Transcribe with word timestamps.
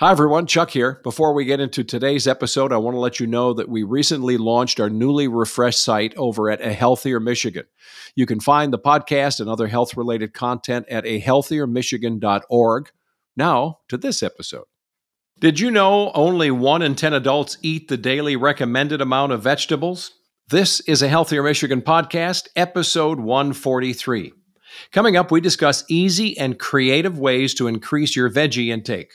Hi, 0.00 0.10
everyone. 0.10 0.46
Chuck 0.46 0.70
here. 0.70 1.00
Before 1.04 1.34
we 1.34 1.44
get 1.44 1.60
into 1.60 1.84
today's 1.84 2.26
episode, 2.26 2.72
I 2.72 2.78
want 2.78 2.94
to 2.94 2.98
let 2.98 3.20
you 3.20 3.26
know 3.26 3.52
that 3.52 3.68
we 3.68 3.82
recently 3.82 4.38
launched 4.38 4.80
our 4.80 4.88
newly 4.88 5.28
refreshed 5.28 5.84
site 5.84 6.14
over 6.16 6.50
at 6.50 6.62
A 6.62 6.72
Healthier 6.72 7.20
Michigan. 7.20 7.66
You 8.16 8.24
can 8.24 8.40
find 8.40 8.72
the 8.72 8.78
podcast 8.78 9.38
and 9.38 9.50
other 9.50 9.68
health 9.68 9.96
related 9.96 10.32
content 10.32 10.86
at 10.88 11.04
ahealthiermichigan.org. 11.04 12.90
Now, 13.36 13.78
to 13.88 13.96
this 13.96 14.22
episode. 14.22 14.64
Did 15.38 15.60
you 15.60 15.70
know 15.70 16.10
only 16.14 16.50
one 16.50 16.82
in 16.82 16.94
10 16.94 17.12
adults 17.12 17.58
eat 17.62 17.88
the 17.88 17.98
daily 17.98 18.34
recommended 18.34 19.02
amount 19.02 19.32
of 19.32 19.42
vegetables? 19.42 20.12
This 20.48 20.80
is 20.80 21.02
a 21.02 21.08
Healthier 21.08 21.42
Michigan 21.42 21.82
podcast, 21.82 22.48
episode 22.56 23.20
143. 23.20 24.32
Coming 24.90 25.16
up, 25.16 25.30
we 25.30 25.40
discuss 25.40 25.84
easy 25.88 26.36
and 26.38 26.58
creative 26.58 27.18
ways 27.18 27.54
to 27.54 27.68
increase 27.68 28.16
your 28.16 28.30
veggie 28.30 28.68
intake. 28.68 29.12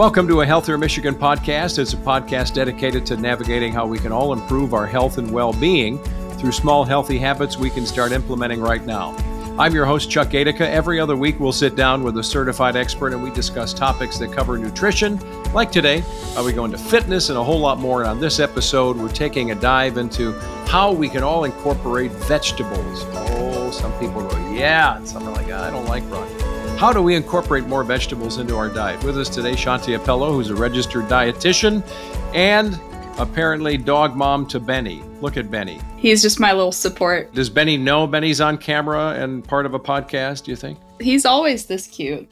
Welcome 0.00 0.26
to 0.28 0.40
a 0.40 0.46
Healthier 0.46 0.78
Michigan 0.78 1.14
podcast. 1.14 1.78
It's 1.78 1.92
a 1.92 1.96
podcast 1.98 2.54
dedicated 2.54 3.04
to 3.04 3.18
navigating 3.18 3.70
how 3.70 3.86
we 3.86 3.98
can 3.98 4.12
all 4.12 4.32
improve 4.32 4.72
our 4.72 4.86
health 4.86 5.18
and 5.18 5.30
well 5.30 5.52
being 5.52 6.02
through 6.38 6.52
small, 6.52 6.84
healthy 6.86 7.18
habits 7.18 7.58
we 7.58 7.68
can 7.68 7.84
start 7.84 8.12
implementing 8.12 8.62
right 8.62 8.82
now. 8.86 9.14
I'm 9.58 9.74
your 9.74 9.84
host, 9.84 10.10
Chuck 10.10 10.28
Gaidica. 10.28 10.62
Every 10.62 10.98
other 10.98 11.16
week, 11.16 11.38
we'll 11.38 11.52
sit 11.52 11.76
down 11.76 12.02
with 12.02 12.16
a 12.16 12.24
certified 12.24 12.76
expert 12.76 13.12
and 13.12 13.22
we 13.22 13.30
discuss 13.32 13.74
topics 13.74 14.16
that 14.20 14.32
cover 14.32 14.56
nutrition. 14.56 15.20
Like 15.52 15.70
today, 15.70 16.02
uh, 16.34 16.42
we 16.46 16.54
go 16.54 16.64
into 16.64 16.78
fitness 16.78 17.28
and 17.28 17.36
a 17.36 17.44
whole 17.44 17.60
lot 17.60 17.78
more. 17.78 18.00
And 18.00 18.08
on 18.08 18.20
this 18.20 18.40
episode, 18.40 18.96
we're 18.96 19.10
taking 19.10 19.50
a 19.50 19.54
dive 19.54 19.98
into 19.98 20.32
how 20.66 20.92
we 20.92 21.10
can 21.10 21.22
all 21.22 21.44
incorporate 21.44 22.10
vegetables. 22.12 23.04
Oh, 23.12 23.70
some 23.70 23.92
people 24.00 24.26
go, 24.26 24.50
yeah, 24.50 24.96
and 24.96 25.06
some 25.06 25.28
are 25.28 25.32
like, 25.32 25.50
I 25.50 25.68
don't 25.68 25.84
like 25.84 26.08
broccoli. 26.08 26.39
How 26.80 26.94
do 26.94 27.02
we 27.02 27.14
incorporate 27.14 27.66
more 27.66 27.84
vegetables 27.84 28.38
into 28.38 28.56
our 28.56 28.70
diet? 28.70 29.04
With 29.04 29.18
us 29.18 29.28
today, 29.28 29.52
Shanthi 29.52 29.98
Appelö, 29.98 30.32
who's 30.32 30.48
a 30.48 30.54
registered 30.54 31.04
dietitian 31.08 31.86
and 32.34 32.80
apparently 33.18 33.76
dog 33.76 34.16
mom 34.16 34.46
to 34.46 34.58
Benny. 34.58 35.02
Look 35.20 35.36
at 35.36 35.50
Benny. 35.50 35.78
He's 35.98 36.22
just 36.22 36.40
my 36.40 36.54
little 36.54 36.72
support. 36.72 37.34
Does 37.34 37.50
Benny 37.50 37.76
know 37.76 38.06
Benny's 38.06 38.40
on 38.40 38.56
camera 38.56 39.10
and 39.10 39.44
part 39.44 39.66
of 39.66 39.74
a 39.74 39.78
podcast, 39.78 40.44
do 40.44 40.52
you 40.52 40.56
think? 40.56 40.78
He's 41.00 41.26
always 41.26 41.66
this 41.66 41.86
cute. 41.86 42.26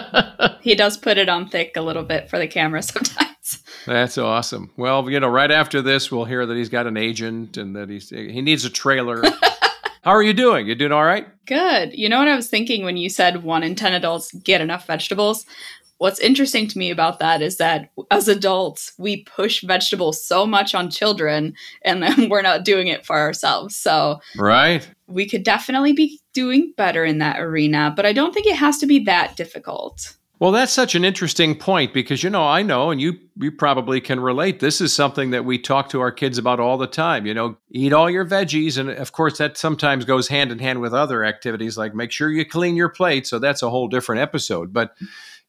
he 0.62 0.74
does 0.74 0.96
put 0.96 1.18
it 1.18 1.28
on 1.28 1.50
thick 1.50 1.76
a 1.76 1.82
little 1.82 2.02
bit 2.02 2.30
for 2.30 2.38
the 2.38 2.48
camera 2.48 2.82
sometimes. 2.82 3.62
That's 3.84 4.16
awesome. 4.16 4.70
Well, 4.78 5.10
you 5.10 5.20
know, 5.20 5.28
right 5.28 5.50
after 5.50 5.82
this, 5.82 6.10
we'll 6.10 6.24
hear 6.24 6.46
that 6.46 6.56
he's 6.56 6.70
got 6.70 6.86
an 6.86 6.96
agent 6.96 7.58
and 7.58 7.76
that 7.76 7.90
he's 7.90 8.08
he 8.08 8.40
needs 8.40 8.64
a 8.64 8.70
trailer. 8.70 9.22
How 10.02 10.10
are 10.10 10.22
you 10.22 10.32
doing? 10.32 10.66
You 10.66 10.74
doing 10.74 10.90
all 10.90 11.04
right? 11.04 11.28
Good. 11.46 11.92
You 11.94 12.08
know 12.08 12.18
what 12.18 12.26
I 12.26 12.34
was 12.34 12.48
thinking 12.48 12.84
when 12.84 12.96
you 12.96 13.08
said 13.08 13.44
one 13.44 13.62
in 13.62 13.76
10 13.76 13.92
adults 13.92 14.32
get 14.32 14.60
enough 14.60 14.86
vegetables? 14.86 15.46
What's 15.98 16.18
interesting 16.18 16.66
to 16.66 16.78
me 16.78 16.90
about 16.90 17.20
that 17.20 17.40
is 17.40 17.58
that 17.58 17.90
as 18.10 18.26
adults, 18.26 18.92
we 18.98 19.22
push 19.22 19.62
vegetables 19.62 20.26
so 20.26 20.44
much 20.44 20.74
on 20.74 20.90
children 20.90 21.54
and 21.82 22.02
then 22.02 22.28
we're 22.30 22.42
not 22.42 22.64
doing 22.64 22.88
it 22.88 23.06
for 23.06 23.16
ourselves. 23.16 23.76
So, 23.76 24.18
right. 24.36 24.88
We 25.06 25.28
could 25.28 25.44
definitely 25.44 25.92
be 25.92 26.18
doing 26.34 26.74
better 26.76 27.04
in 27.04 27.18
that 27.18 27.38
arena, 27.38 27.92
but 27.94 28.04
I 28.04 28.12
don't 28.12 28.34
think 28.34 28.48
it 28.48 28.56
has 28.56 28.78
to 28.78 28.86
be 28.86 29.04
that 29.04 29.36
difficult. 29.36 30.16
Well, 30.42 30.50
that's 30.50 30.72
such 30.72 30.96
an 30.96 31.04
interesting 31.04 31.54
point 31.54 31.94
because 31.94 32.24
you 32.24 32.28
know 32.28 32.42
I 32.42 32.62
know, 32.62 32.90
and 32.90 33.00
you 33.00 33.16
you 33.40 33.52
probably 33.52 34.00
can 34.00 34.18
relate. 34.18 34.58
This 34.58 34.80
is 34.80 34.92
something 34.92 35.30
that 35.30 35.44
we 35.44 35.56
talk 35.56 35.88
to 35.90 36.00
our 36.00 36.10
kids 36.10 36.36
about 36.36 36.58
all 36.58 36.76
the 36.78 36.88
time. 36.88 37.26
You 37.26 37.32
know, 37.32 37.58
eat 37.70 37.92
all 37.92 38.10
your 38.10 38.26
veggies, 38.26 38.76
and 38.76 38.90
of 38.90 39.12
course 39.12 39.38
that 39.38 39.56
sometimes 39.56 40.04
goes 40.04 40.26
hand 40.26 40.50
in 40.50 40.58
hand 40.58 40.80
with 40.80 40.94
other 40.94 41.24
activities 41.24 41.78
like 41.78 41.94
make 41.94 42.10
sure 42.10 42.28
you 42.28 42.44
clean 42.44 42.74
your 42.74 42.88
plate. 42.88 43.24
So 43.28 43.38
that's 43.38 43.62
a 43.62 43.70
whole 43.70 43.86
different 43.86 44.20
episode. 44.20 44.72
But 44.72 44.96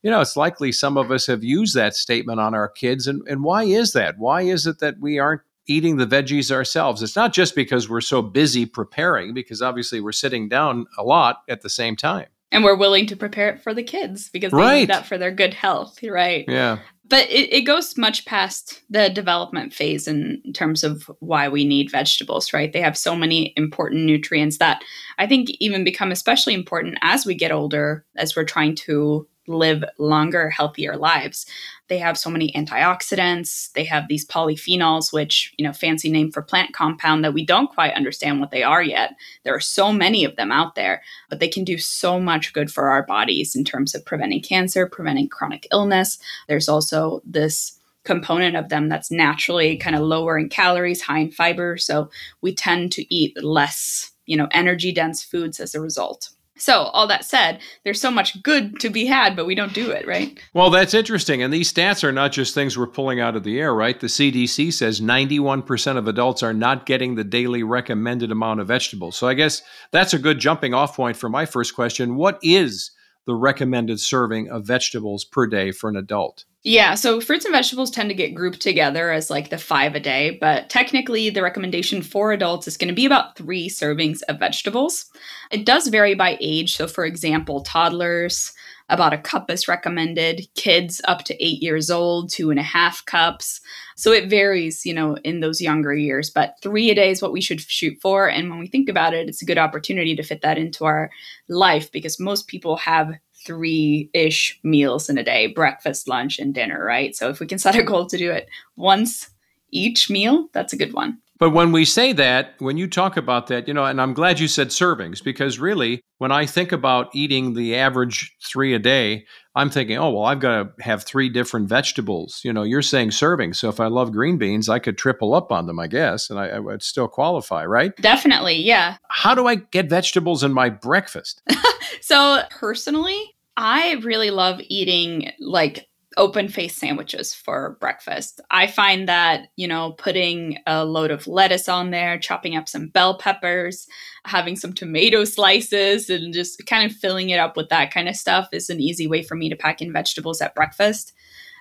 you 0.04 0.12
know, 0.12 0.22
it's 0.22 0.38
likely 0.38 0.72
some 0.72 0.96
of 0.96 1.10
us 1.10 1.26
have 1.26 1.44
used 1.44 1.74
that 1.74 1.96
statement 1.96 2.40
on 2.40 2.54
our 2.54 2.70
kids, 2.70 3.08
and 3.08 3.24
and 3.28 3.44
why 3.44 3.64
is 3.64 3.94
that? 3.94 4.20
Why 4.20 4.44
is 4.44 4.68
it 4.68 4.78
that 4.78 5.00
we 5.00 5.18
aren't 5.18 5.42
eating 5.66 5.98
the 5.98 6.06
veggies 6.06 6.52
ourselves? 6.52 7.02
It's 7.02 7.16
not 7.16 7.34
just 7.34 7.56
because 7.56 7.90
we're 7.90 8.00
so 8.00 8.22
busy 8.22 8.68
preparing, 8.68 9.34
because 9.34 9.60
obviously 9.60 10.02
we're 10.02 10.12
sitting 10.12 10.50
down 10.50 10.86
a 11.00 11.04
lot 11.04 11.38
at 11.50 11.62
the 11.64 11.70
same 11.72 11.96
time 11.96 12.28
and 12.54 12.64
we're 12.64 12.76
willing 12.76 13.08
to 13.08 13.16
prepare 13.16 13.50
it 13.50 13.62
for 13.62 13.74
the 13.74 13.84
kids 13.84 14.30
because 14.30 14.52
they 14.52 14.58
right. 14.58 14.80
need 14.82 14.90
that 14.90 15.06
for 15.06 15.18
their 15.18 15.32
good 15.32 15.54
health 15.54 16.00
right? 16.04 16.46
Yeah. 16.48 16.80
But 17.06 17.30
it, 17.30 17.54
it 17.54 17.62
goes 17.62 17.98
much 17.98 18.26
past 18.26 18.82
the 18.90 19.10
development 19.10 19.74
phase 19.74 20.08
in 20.08 20.42
terms 20.54 20.84
of 20.84 21.12
why 21.20 21.50
we 21.50 21.66
need 21.66 21.92
vegetables 21.92 22.54
right? 22.54 22.72
They 22.72 22.82
have 22.82 22.98
so 22.98 23.16
many 23.16 23.54
important 23.58 24.06
nutrients 24.06 24.58
that 24.58 24.84
i 25.18 25.28
think 25.28 25.50
even 25.60 25.84
become 25.84 26.12
especially 26.12 26.54
important 26.54 26.98
as 27.02 27.26
we 27.26 27.36
get 27.36 27.52
older 27.52 28.06
as 28.16 28.36
we're 28.36 28.44
trying 28.44 28.76
to 28.76 29.28
live 29.48 29.84
longer, 29.98 30.50
healthier 30.50 30.96
lives. 30.96 31.46
They 31.90 31.98
have 31.98 32.18
so 32.18 32.30
many 32.30 32.52
antioxidants. 32.54 33.72
They 33.74 33.84
have 33.84 34.08
these 34.08 34.26
polyphenols, 34.26 35.12
which, 35.12 35.54
you 35.58 35.66
know, 35.66 35.74
fancy 35.74 36.10
name 36.10 36.32
for 36.32 36.42
plant 36.42 36.74
compound 36.74 37.24
that 37.24 37.34
we 37.34 37.46
don't 37.46 37.72
quite 37.72 37.94
understand 37.94 38.40
what 38.40 38.52
they 38.52 38.64
are 38.64 38.82
yet. 38.82 39.16
There 39.44 39.56
are 39.56 39.60
so 39.60 39.92
many 39.92 40.24
of 40.24 40.36
them 40.36 40.52
out 40.52 40.76
there, 40.76 41.04
but 41.30 41.40
they 41.40 41.50
can 41.50 41.64
do 41.64 41.78
so 41.78 42.20
much 42.20 42.54
good 42.54 42.72
for 42.72 42.90
our 42.90 43.04
bodies 43.06 43.56
in 43.56 43.64
terms 43.64 43.94
of 43.94 44.06
preventing 44.06 44.42
cancer, 44.42 44.88
preventing 44.88 45.28
chronic 45.28 45.68
illness. 45.72 46.20
There's 46.48 46.70
also 46.70 47.22
this 47.26 47.80
component 48.06 48.56
of 48.56 48.70
them 48.70 48.90
that's 48.90 49.12
naturally 49.12 49.78
kind 49.78 49.96
of 49.96 50.02
lower 50.02 50.38
in 50.38 50.50
calories, 50.50 51.02
high 51.02 51.20
in 51.20 51.32
fiber. 51.32 51.78
So 51.78 52.10
we 52.42 52.54
tend 52.54 52.92
to 52.94 53.14
eat 53.14 53.42
less, 53.42 54.12
you 54.26 54.36
know, 54.36 54.48
energy 54.52 54.92
dense 54.92 55.24
foods 55.24 55.60
as 55.60 55.74
a 55.74 55.82
result. 55.82 56.30
So, 56.64 56.84
all 56.94 57.08
that 57.08 57.26
said, 57.26 57.60
there's 57.84 58.00
so 58.00 58.10
much 58.10 58.42
good 58.42 58.80
to 58.80 58.90
be 58.90 59.06
had, 59.06 59.36
but 59.36 59.46
we 59.46 59.54
don't 59.54 59.74
do 59.74 59.92
it, 59.92 60.08
right? 60.08 60.40
Well, 60.54 60.70
that's 60.70 60.94
interesting. 60.94 61.44
And 61.44 61.54
these 61.54 61.74
stats 61.74 62.06
are 62.06 62.14
not 62.14 62.32
just 62.32 62.54
things 62.54 62.78
we're 62.78 62.88
pulling 62.88 63.20
out 63.20 63.36
of 63.36 63.44
the 63.44 63.60
air, 63.60 63.76
right? 63.76 64.00
The 64.00 64.08
CDC 64.08 64.72
says 64.72 65.02
91% 65.02 65.98
of 65.98 66.08
adults 66.08 66.42
are 66.42 66.54
not 66.54 66.86
getting 66.86 67.16
the 67.16 67.26
daily 67.26 67.64
recommended 67.64 68.32
amount 68.32 68.62
of 68.62 68.70
vegetables. 68.70 69.18
So, 69.18 69.28
I 69.28 69.34
guess 69.34 69.62
that's 69.92 70.14
a 70.14 70.20
good 70.20 70.40
jumping 70.40 70.74
off 70.74 70.96
point 70.96 71.18
for 71.18 71.28
my 71.28 71.46
first 71.46 71.76
question. 71.76 72.16
What 72.16 72.40
is 72.42 72.92
the 73.26 73.36
recommended 73.36 74.00
serving 74.00 74.50
of 74.50 74.66
vegetables 74.66 75.24
per 75.26 75.48
day 75.48 75.72
for 75.72 75.90
an 75.90 75.96
adult? 75.96 76.46
Yeah, 76.66 76.96
so 76.96 77.20
fruits 77.20 77.44
and 77.44 77.54
vegetables 77.54 77.92
tend 77.92 78.10
to 78.10 78.16
get 78.16 78.34
grouped 78.34 78.62
together 78.62 79.12
as 79.12 79.30
like 79.30 79.50
the 79.50 79.58
five 79.58 79.96
a 79.96 80.00
day, 80.00 80.38
but 80.40 80.70
technically 80.70 81.30
the 81.30 81.44
recommendation 81.44 82.02
for 82.02 82.32
adults 82.32 82.70
is 82.70 82.78
going 82.78 82.88
to 82.88 82.94
be 82.94 83.06
about 83.06 83.36
three 83.36 83.68
servings 83.68 84.22
of 84.30 84.40
vegetables. 84.40 85.06
It 85.52 85.66
does 85.66 85.90
vary 85.90 86.16
by 86.16 86.38
age. 86.40 86.78
So, 86.78 86.88
for 86.88 87.06
example, 87.06 87.62
toddlers, 87.62 88.54
about 88.90 89.14
a 89.14 89.18
cup 89.18 89.50
is 89.50 89.68
recommended. 89.68 90.48
Kids 90.56 91.02
up 91.06 91.24
to 91.26 91.44
eight 91.44 91.62
years 91.62 91.90
old, 91.90 92.30
two 92.30 92.50
and 92.50 92.60
a 92.60 92.64
half 92.64 93.06
cups. 93.06 93.62
So 93.96 94.12
it 94.12 94.30
varies, 94.30 94.86
you 94.86 94.94
know, 94.94 95.16
in 95.24 95.40
those 95.40 95.62
younger 95.62 95.94
years, 95.94 96.30
but 96.30 96.56
three 96.62 96.90
a 96.90 96.96
day 96.96 97.12
is 97.12 97.22
what 97.22 97.32
we 97.32 97.42
should 97.42 97.62
shoot 97.62 97.98
for. 98.02 98.30
And 98.30 98.50
when 98.50 98.60
we 98.60 98.68
think 98.68 98.90
about 98.90 99.14
it, 99.14 99.30
it's 99.30 99.42
a 99.42 99.46
good 99.46 99.58
opportunity 99.58 100.16
to 100.16 100.24
fit 100.24 100.42
that 100.42 100.58
into 100.58 100.86
our 100.86 101.10
life 101.48 101.92
because 101.92 102.20
most 102.20 102.48
people 102.48 102.76
have 102.78 103.14
three 103.46 104.10
ish 104.14 104.60
meals 104.64 105.10
in 105.10 105.18
a 105.18 105.24
day 105.24 105.48
breakfast, 105.48 106.08
lunch, 106.08 106.40
and 106.40 106.54
dinner, 106.54 106.84
right? 106.84 107.16
So 107.16 107.30
if 107.30 107.40
we 107.40 107.48
can 107.48 107.60
set 107.60 107.76
a 107.76 107.84
goal 107.84 108.06
to 108.08 108.18
do 108.18 108.32
it 108.32 108.48
once 108.76 109.30
each 109.72 110.10
meal, 110.10 110.50
that's 110.54 110.74
a 110.74 110.78
good 110.78 110.94
one. 110.94 111.20
But 111.44 111.50
when 111.50 111.74
we 111.74 111.84
say 111.84 112.14
that, 112.14 112.56
when 112.60 112.78
you 112.78 112.88
talk 112.88 113.18
about 113.18 113.48
that, 113.48 113.68
you 113.68 113.74
know, 113.74 113.84
and 113.84 114.00
I'm 114.00 114.14
glad 114.14 114.40
you 114.40 114.48
said 114.48 114.70
servings 114.70 115.22
because 115.22 115.60
really, 115.60 116.00
when 116.18 116.32
I 116.32 116.46
think 116.46 116.72
about 116.72 117.14
eating 117.14 117.54
the 117.54 117.76
average 117.76 118.34
three 118.42 118.74
a 118.74 118.80
day, 118.80 119.26
I'm 119.54 119.70
thinking, 119.70 119.98
oh, 119.98 120.10
well, 120.12 120.24
I've 120.24 120.40
got 120.40 120.64
to 120.78 120.84
have 120.84 121.04
three 121.04 121.28
different 121.28 121.68
vegetables. 121.68 122.40
You 122.46 122.54
know, 122.54 122.64
you're 122.64 122.82
saying 122.82 123.10
servings. 123.10 123.58
So 123.58 123.68
if 123.68 123.82
I 123.82 123.88
love 123.88 124.14
green 124.14 124.38
beans, 124.38 124.70
I 124.70 124.80
could 124.80 124.98
triple 124.98 125.34
up 125.34 125.52
on 125.52 125.66
them, 125.66 125.80
I 125.80 125.88
guess, 125.88 126.30
and 126.30 126.40
I, 126.40 126.48
I 126.48 126.60
would 126.60 126.82
still 126.82 127.10
qualify, 127.10 127.66
right? 127.66 127.94
Definitely, 127.98 128.62
yeah. 128.62 128.96
How 129.10 129.36
do 129.36 129.46
I 129.46 129.56
get 129.56 129.90
vegetables 129.90 130.46
in 130.46 130.54
my 130.54 130.70
breakfast? 130.70 131.42
so 132.00 132.42
personally, 132.52 133.36
I 133.58 133.96
really 134.02 134.32
love 134.32 134.62
eating 134.70 135.34
like 135.42 135.90
open 136.18 136.48
face 136.48 136.76
sandwiches 136.76 137.34
for 137.34 137.78
breakfast. 137.80 138.42
I 138.52 138.68
find 138.68 139.08
that, 139.08 139.48
you 139.56 139.68
know, 139.68 139.94
putting 139.94 140.58
a 140.68 140.86
load 140.86 141.12
of 141.12 141.28
lettuce 141.28 141.68
on 141.70 141.92
there, 141.92 142.18
chopping 142.18 142.56
up 142.56 142.70
some 142.70 142.88
bell 142.88 143.18
peppers, 143.18 143.88
having 144.26 144.56
some 144.56 144.74
tomato 144.74 145.26
slices, 145.26 146.10
and 146.10 146.34
just 146.34 146.66
kind 146.66 146.90
of 146.90 146.98
filling 146.98 147.30
it 147.30 147.40
up 147.40 147.58
with 147.58 147.70
that 147.70 147.92
kind 147.92 148.10
of 148.10 148.16
stuff 148.16 148.50
is 148.52 148.70
an 148.70 148.80
easy 148.80 149.08
way 149.08 149.24
for 149.24 149.36
me 149.36 149.50
to 149.50 149.56
pack 149.56 149.82
in 149.82 149.94
vegetables 149.94 150.42
at 150.42 150.56
breakfast, 150.56 151.14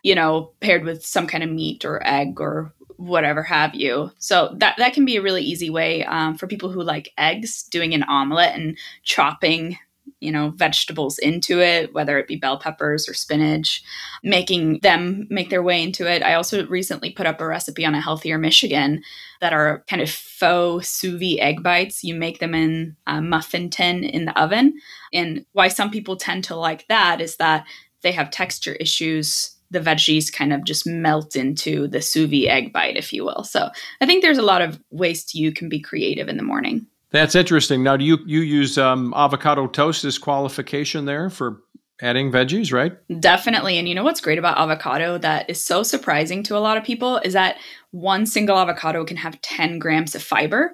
you 0.03 0.15
know, 0.15 0.53
paired 0.61 0.85
with 0.85 1.05
some 1.05 1.27
kind 1.27 1.45
of 1.45 1.51
meat 1.51 1.85
or 1.85 2.07
egg 2.07 2.41
or 2.41 2.73
whatever 2.97 3.43
have 3.43 3.75
you. 3.75 4.11
So 4.19 4.55
that 4.59 4.77
that 4.79 4.95
can 4.95 5.05
be 5.05 5.17
a 5.17 5.23
really 5.23 5.43
easy 5.43 5.71
way 5.71 6.05
um, 6.05 6.37
for 6.37 6.47
people 6.47 6.71
who 6.71 6.83
like 6.83 7.13
eggs, 7.19 7.65
doing 7.65 7.95
an 7.95 8.05
omelet 8.05 8.55
and 8.55 8.79
chopping 9.03 9.79
you 10.21 10.31
know, 10.31 10.53
vegetables 10.57 11.19
into 11.19 11.61
it, 11.61 11.93
whether 11.93 12.19
it 12.19 12.29
be 12.29 12.37
bell 12.37 12.59
peppers 12.59 13.09
or 13.09 13.15
spinach, 13.15 13.83
making 14.23 14.79
them 14.83 15.27
make 15.31 15.51
their 15.51 15.63
way 15.63 15.83
into 15.83 16.11
it. 16.11 16.23
I 16.23 16.35
also 16.35 16.65
recently 16.67 17.11
put 17.11 17.27
up 17.27 17.41
a 17.41 17.47
recipe 17.47 17.85
on 17.85 17.95
a 17.95 18.01
healthier 18.01 18.39
Michigan 18.39 19.03
that 19.41 19.53
are 19.53 19.85
kind 19.89 20.01
of 20.01 20.09
faux 20.09 20.89
sous 20.89 21.19
vide 21.19 21.41
egg 21.41 21.63
bites. 21.63 22.05
You 22.05 22.15
make 22.15 22.39
them 22.39 22.55
in 22.55 22.97
a 23.07 23.21
muffin 23.21 23.69
tin 23.69 24.05
in 24.05 24.25
the 24.25 24.41
oven. 24.41 24.75
And 25.13 25.45
why 25.53 25.69
some 25.69 25.91
people 25.91 26.17
tend 26.17 26.45
to 26.45 26.57
like 26.57 26.87
that 26.89 27.21
is 27.21 27.37
that 27.37 27.67
they 28.03 28.13
have 28.13 28.31
texture 28.31 28.75
issues 28.75 29.57
the 29.73 29.81
veggies 29.81 30.31
kind 30.31 30.53
of 30.53 30.65
just 30.65 30.87
melt 30.87 31.35
into 31.35 31.89
the 31.89 32.03
sous 32.03 32.29
vide 32.29 32.47
egg 32.47 32.73
bite, 32.73 32.97
if 32.97 33.13
you 33.13 33.25
will. 33.25 33.43
So 33.43 33.71
I 34.01 34.07
think 34.07 34.23
there's 34.23 34.39
a 34.39 34.43
lot 34.43 34.61
of 34.61 34.79
ways 34.91 35.25
to 35.27 35.39
you 35.39 35.51
can 35.51 35.69
be 35.71 35.81
creative 35.81 36.29
in 36.29 36.37
the 36.37 36.43
morning. 36.43 36.87
That's 37.13 37.35
interesting. 37.35 37.83
Now, 37.83 37.97
do 37.97 38.05
you 38.05 38.19
you 38.27 38.41
use 38.41 38.79
um, 38.79 39.13
avocado 39.15 39.67
toast 39.67 40.05
as 40.05 40.19
qualification 40.19 41.05
there 41.05 41.31
for 41.31 41.61
adding 42.01 42.33
veggies, 42.33 42.73
right? 42.73 42.93
Definitely. 43.21 43.79
And 43.79 43.89
you 43.89 43.95
know 43.95 44.03
what's 44.03 44.21
great 44.21 44.39
about 44.39 44.59
avocado 44.59 45.19
that 45.19 45.49
is 45.49 45.65
so 45.65 45.83
surprising 45.83 46.43
to 46.45 46.57
a 46.57 46.59
lot 46.59 46.77
of 46.77 46.85
people 46.85 47.19
is 47.19 47.33
that 47.35 47.57
one 47.93 48.27
single 48.27 48.59
avocado 48.59 49.05
can 49.05 49.17
have 49.17 49.41
10 49.41 49.79
grams 49.79 50.15
of 50.15 50.23
fiber. 50.23 50.73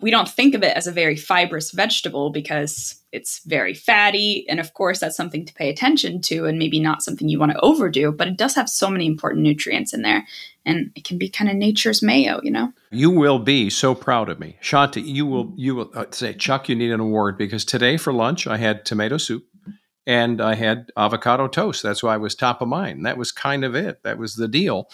We 0.00 0.10
don't 0.12 0.28
think 0.28 0.54
of 0.54 0.62
it 0.62 0.76
as 0.76 0.86
a 0.86 0.92
very 0.92 1.16
fibrous 1.16 1.72
vegetable 1.72 2.30
because 2.30 3.02
it's 3.10 3.40
very 3.44 3.74
fatty. 3.74 4.48
And 4.48 4.60
of 4.60 4.74
course, 4.74 5.00
that's 5.00 5.16
something 5.16 5.44
to 5.44 5.54
pay 5.54 5.70
attention 5.70 6.20
to 6.22 6.44
and 6.44 6.58
maybe 6.58 6.78
not 6.78 7.02
something 7.02 7.28
you 7.28 7.38
want 7.38 7.52
to 7.52 7.60
overdo, 7.60 8.12
but 8.12 8.28
it 8.28 8.36
does 8.36 8.54
have 8.54 8.68
so 8.68 8.90
many 8.90 9.06
important 9.06 9.42
nutrients 9.42 9.92
in 9.92 10.02
there. 10.02 10.26
And 10.64 10.92
it 10.94 11.04
can 11.04 11.18
be 11.18 11.28
kind 11.28 11.50
of 11.50 11.56
nature's 11.56 12.02
mayo, 12.02 12.40
you 12.44 12.50
know? 12.50 12.72
You 12.90 13.10
will 13.10 13.38
be 13.38 13.70
so 13.70 13.94
proud 13.94 14.28
of 14.28 14.38
me. 14.38 14.56
Shanthi, 14.62 15.04
you 15.04 15.26
will, 15.26 15.52
you 15.56 15.74
will 15.74 15.90
uh, 15.94 16.04
say, 16.10 16.34
Chuck, 16.34 16.68
you 16.68 16.76
need 16.76 16.92
an 16.92 17.00
award 17.00 17.36
because 17.36 17.64
today 17.64 17.96
for 17.96 18.12
lunch 18.12 18.46
I 18.46 18.58
had 18.58 18.84
tomato 18.84 19.16
soup 19.16 19.46
and 20.06 20.40
I 20.40 20.54
had 20.54 20.90
avocado 20.96 21.48
toast. 21.48 21.82
That's 21.82 22.02
why 22.02 22.14
I 22.14 22.18
was 22.18 22.34
top 22.34 22.62
of 22.62 22.68
mind. 22.68 23.04
That 23.04 23.18
was 23.18 23.32
kind 23.32 23.64
of 23.64 23.74
it. 23.74 24.02
That 24.04 24.16
was 24.16 24.36
the 24.36 24.48
deal. 24.48 24.88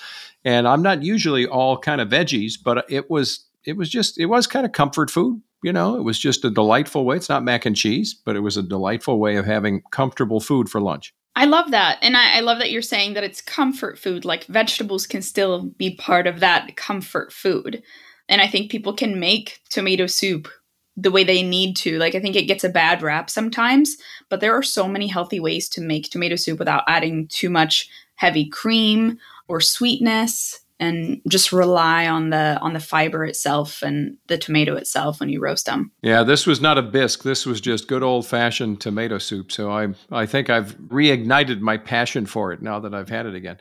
And 0.45 0.67
I'm 0.67 0.83
not 0.83 1.03
usually 1.03 1.47
all 1.47 1.79
kind 1.79 2.01
of 2.01 2.09
veggies, 2.09 2.55
but 2.63 2.85
it 2.89 3.11
was 3.11 3.45
it 3.67 3.77
was 3.77 3.89
just 3.89 4.19
it 4.19 4.27
was 4.27 4.47
kind 4.47 4.67
of 4.67 4.73
comfort 4.73 5.11
food 5.11 5.41
you 5.65 5.73
know? 5.73 5.97
It 5.97 6.03
was 6.03 6.19
just 6.19 6.45
a 6.45 6.51
delightful 6.51 7.07
way 7.07 7.17
it's 7.17 7.31
not 7.31 7.43
mac 7.43 7.65
and 7.65 7.75
cheese 7.75 8.15
but 8.15 8.37
it 8.37 8.41
was 8.41 8.57
a 8.57 8.63
delightful 8.63 9.19
way 9.19 9.37
of 9.37 9.47
having 9.47 9.83
comfortable 9.91 10.39
food 10.39 10.69
for 10.69 10.81
lunch. 10.81 11.15
I 11.35 11.47
love 11.47 11.73
that 11.73 11.99
and 12.03 12.17
I, 12.17 12.37
I, 12.37 12.41
love 12.41 12.59
that 12.59 12.71
you're 12.71 12.83
saying 12.83 13.15
that 13.15 13.25
it's 13.25 13.41
comfort 13.41 13.99
food 13.99 14.25
like 14.25 14.45
vegetables 14.45 15.07
can 15.07 15.23
still 15.23 15.65
be 15.79 15.97
part 15.97 16.29
of 16.29 16.39
that 16.41 16.77
comfort 16.77 17.33
food. 17.33 17.83
And 18.29 18.41
i 18.41 18.47
think 18.47 18.71
people 18.71 18.93
can 18.93 19.19
make 19.19 19.61
tomato 19.71 20.07
soup 20.07 20.49
the 20.97 21.11
way 21.11 21.25
they 21.25 21.43
need 21.43 21.75
to 21.77 21.99
like 21.99 22.15
i 22.15 22.21
think 22.21 22.37
it 22.37 22.47
gets 22.47 22.65
a 22.65 22.69
bad 22.69 23.03
rap 23.03 23.29
sometimes 23.29 23.97
but 24.29 24.41
there 24.41 24.55
are 24.55 24.63
so 24.63 24.87
many 24.87 25.09
healthy 25.09 25.41
ways 25.41 25.69
to 25.69 25.81
make 25.81 26.09
tomato 26.09 26.37
soup 26.37 26.59
without 26.59 26.85
adding 26.87 27.27
too 27.27 27.51
much 27.51 27.89
heavy 28.15 28.49
cream 28.49 29.19
or 29.49 29.61
sweetness 29.61 30.61
and 30.81 31.21
just 31.29 31.53
rely 31.53 32.07
on 32.07 32.31
the 32.31 32.59
on 32.61 32.73
the 32.73 32.81
fiber 32.81 33.25
itself 33.25 33.83
and 33.83 34.17
the 34.27 34.37
tomato 34.37 34.75
itself 34.75 35.21
when 35.21 35.29
you 35.29 35.41
roast 35.41 35.67
them. 35.67 35.93
Yeah, 36.03 36.23
this 36.23 36.47
was 36.47 36.61
not 36.61 36.79
a 36.79 36.83
bisque. 36.83 37.23
This 37.23 37.47
was 37.47 37.61
just 37.61 37.89
good 37.89 38.03
old 38.03 38.27
fashioned 38.27 38.81
tomato 38.81 39.19
soup. 39.19 39.53
So 39.53 39.71
I 39.71 39.89
I 40.11 40.27
think 40.27 40.51
I've 40.51 40.77
reignited 40.79 41.61
my 41.61 41.77
passion 41.77 42.27
for 42.27 42.53
it 42.53 42.63
now 42.63 42.81
that 42.81 42.95
I've 42.95 43.09
had 43.09 43.27
it 43.27 43.35
again. 43.35 43.59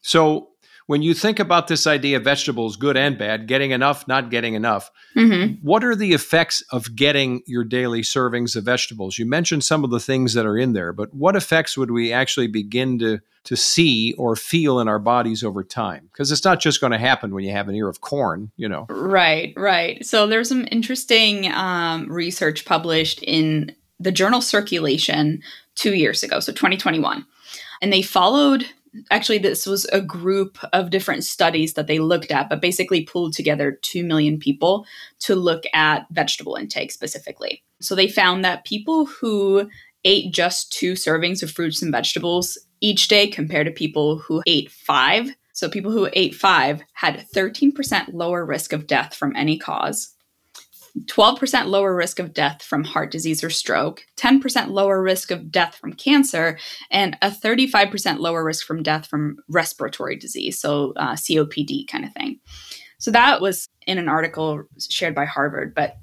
So 0.00 0.53
when 0.86 1.02
you 1.02 1.14
think 1.14 1.38
about 1.38 1.68
this 1.68 1.86
idea 1.86 2.18
of 2.18 2.24
vegetables, 2.24 2.76
good 2.76 2.96
and 2.96 3.16
bad, 3.16 3.46
getting 3.46 3.70
enough, 3.70 4.06
not 4.06 4.30
getting 4.30 4.54
enough, 4.54 4.90
mm-hmm. 5.16 5.54
what 5.66 5.82
are 5.82 5.96
the 5.96 6.12
effects 6.12 6.62
of 6.72 6.94
getting 6.94 7.42
your 7.46 7.64
daily 7.64 8.02
servings 8.02 8.54
of 8.54 8.64
vegetables? 8.64 9.18
You 9.18 9.26
mentioned 9.26 9.64
some 9.64 9.84
of 9.84 9.90
the 9.90 10.00
things 10.00 10.34
that 10.34 10.44
are 10.44 10.58
in 10.58 10.74
there, 10.74 10.92
but 10.92 11.14
what 11.14 11.36
effects 11.36 11.78
would 11.78 11.90
we 11.90 12.12
actually 12.12 12.48
begin 12.48 12.98
to 12.98 13.20
to 13.44 13.56
see 13.56 14.14
or 14.14 14.36
feel 14.36 14.80
in 14.80 14.88
our 14.88 14.98
bodies 14.98 15.44
over 15.44 15.62
time 15.62 16.08
because 16.10 16.32
it's 16.32 16.44
not 16.44 16.60
just 16.60 16.80
going 16.80 16.92
to 16.92 16.98
happen 16.98 17.34
when 17.34 17.44
you 17.44 17.52
have 17.52 17.68
an 17.68 17.74
ear 17.74 17.88
of 17.88 18.00
corn 18.00 18.50
you 18.56 18.66
know 18.66 18.86
right 18.88 19.52
right 19.54 20.04
so 20.04 20.26
there's 20.26 20.48
some 20.48 20.66
interesting 20.70 21.52
um, 21.52 22.10
research 22.10 22.64
published 22.64 23.22
in 23.22 23.74
the 24.00 24.10
journal 24.10 24.40
circulation 24.40 25.42
two 25.74 25.94
years 25.94 26.22
ago 26.22 26.40
so 26.40 26.52
2021 26.52 27.26
and 27.82 27.92
they 27.92 28.00
followed 28.00 28.64
actually 29.10 29.38
this 29.38 29.66
was 29.66 29.84
a 29.86 30.00
group 30.00 30.58
of 30.72 30.90
different 30.90 31.24
studies 31.24 31.74
that 31.74 31.86
they 31.86 31.98
looked 31.98 32.30
at 32.30 32.48
but 32.48 32.60
basically 32.60 33.04
pulled 33.04 33.32
together 33.32 33.78
2 33.82 34.04
million 34.04 34.38
people 34.38 34.86
to 35.18 35.34
look 35.34 35.64
at 35.72 36.06
vegetable 36.10 36.54
intake 36.54 36.92
specifically 36.92 37.62
so 37.80 37.94
they 37.94 38.08
found 38.08 38.44
that 38.44 38.64
people 38.64 39.06
who 39.06 39.68
ate 40.04 40.32
just 40.32 40.72
two 40.72 40.92
servings 40.92 41.42
of 41.42 41.50
fruits 41.50 41.82
and 41.82 41.90
vegetables 41.90 42.58
each 42.80 43.08
day 43.08 43.26
compared 43.26 43.66
to 43.66 43.72
people 43.72 44.18
who 44.18 44.42
ate 44.46 44.70
five. 44.70 45.30
So, 45.52 45.68
people 45.68 45.92
who 45.92 46.08
ate 46.12 46.34
five 46.34 46.82
had 46.94 47.24
13% 47.34 48.12
lower 48.12 48.44
risk 48.44 48.72
of 48.72 48.86
death 48.86 49.14
from 49.14 49.34
any 49.36 49.56
cause, 49.56 50.13
12% 51.06 51.66
lower 51.66 51.94
risk 51.94 52.18
of 52.18 52.32
death 52.32 52.62
from 52.62 52.84
heart 52.84 53.10
disease 53.10 53.42
or 53.42 53.50
stroke, 53.50 54.06
10% 54.16 54.68
lower 54.68 55.02
risk 55.02 55.30
of 55.30 55.50
death 55.50 55.74
from 55.74 55.92
cancer, 55.92 56.58
and 56.90 57.16
a 57.20 57.30
35% 57.30 58.18
lower 58.20 58.44
risk 58.44 58.66
from 58.66 58.82
death 58.82 59.06
from 59.06 59.36
respiratory 59.48 60.16
disease, 60.16 60.58
so 60.58 60.92
uh, 60.96 61.14
COPD 61.14 61.88
kind 61.88 62.04
of 62.04 62.12
thing. 62.12 62.38
So, 62.98 63.10
that 63.10 63.40
was 63.40 63.68
in 63.86 63.98
an 63.98 64.08
article 64.08 64.62
shared 64.78 65.14
by 65.14 65.24
Harvard, 65.24 65.74
but 65.74 65.96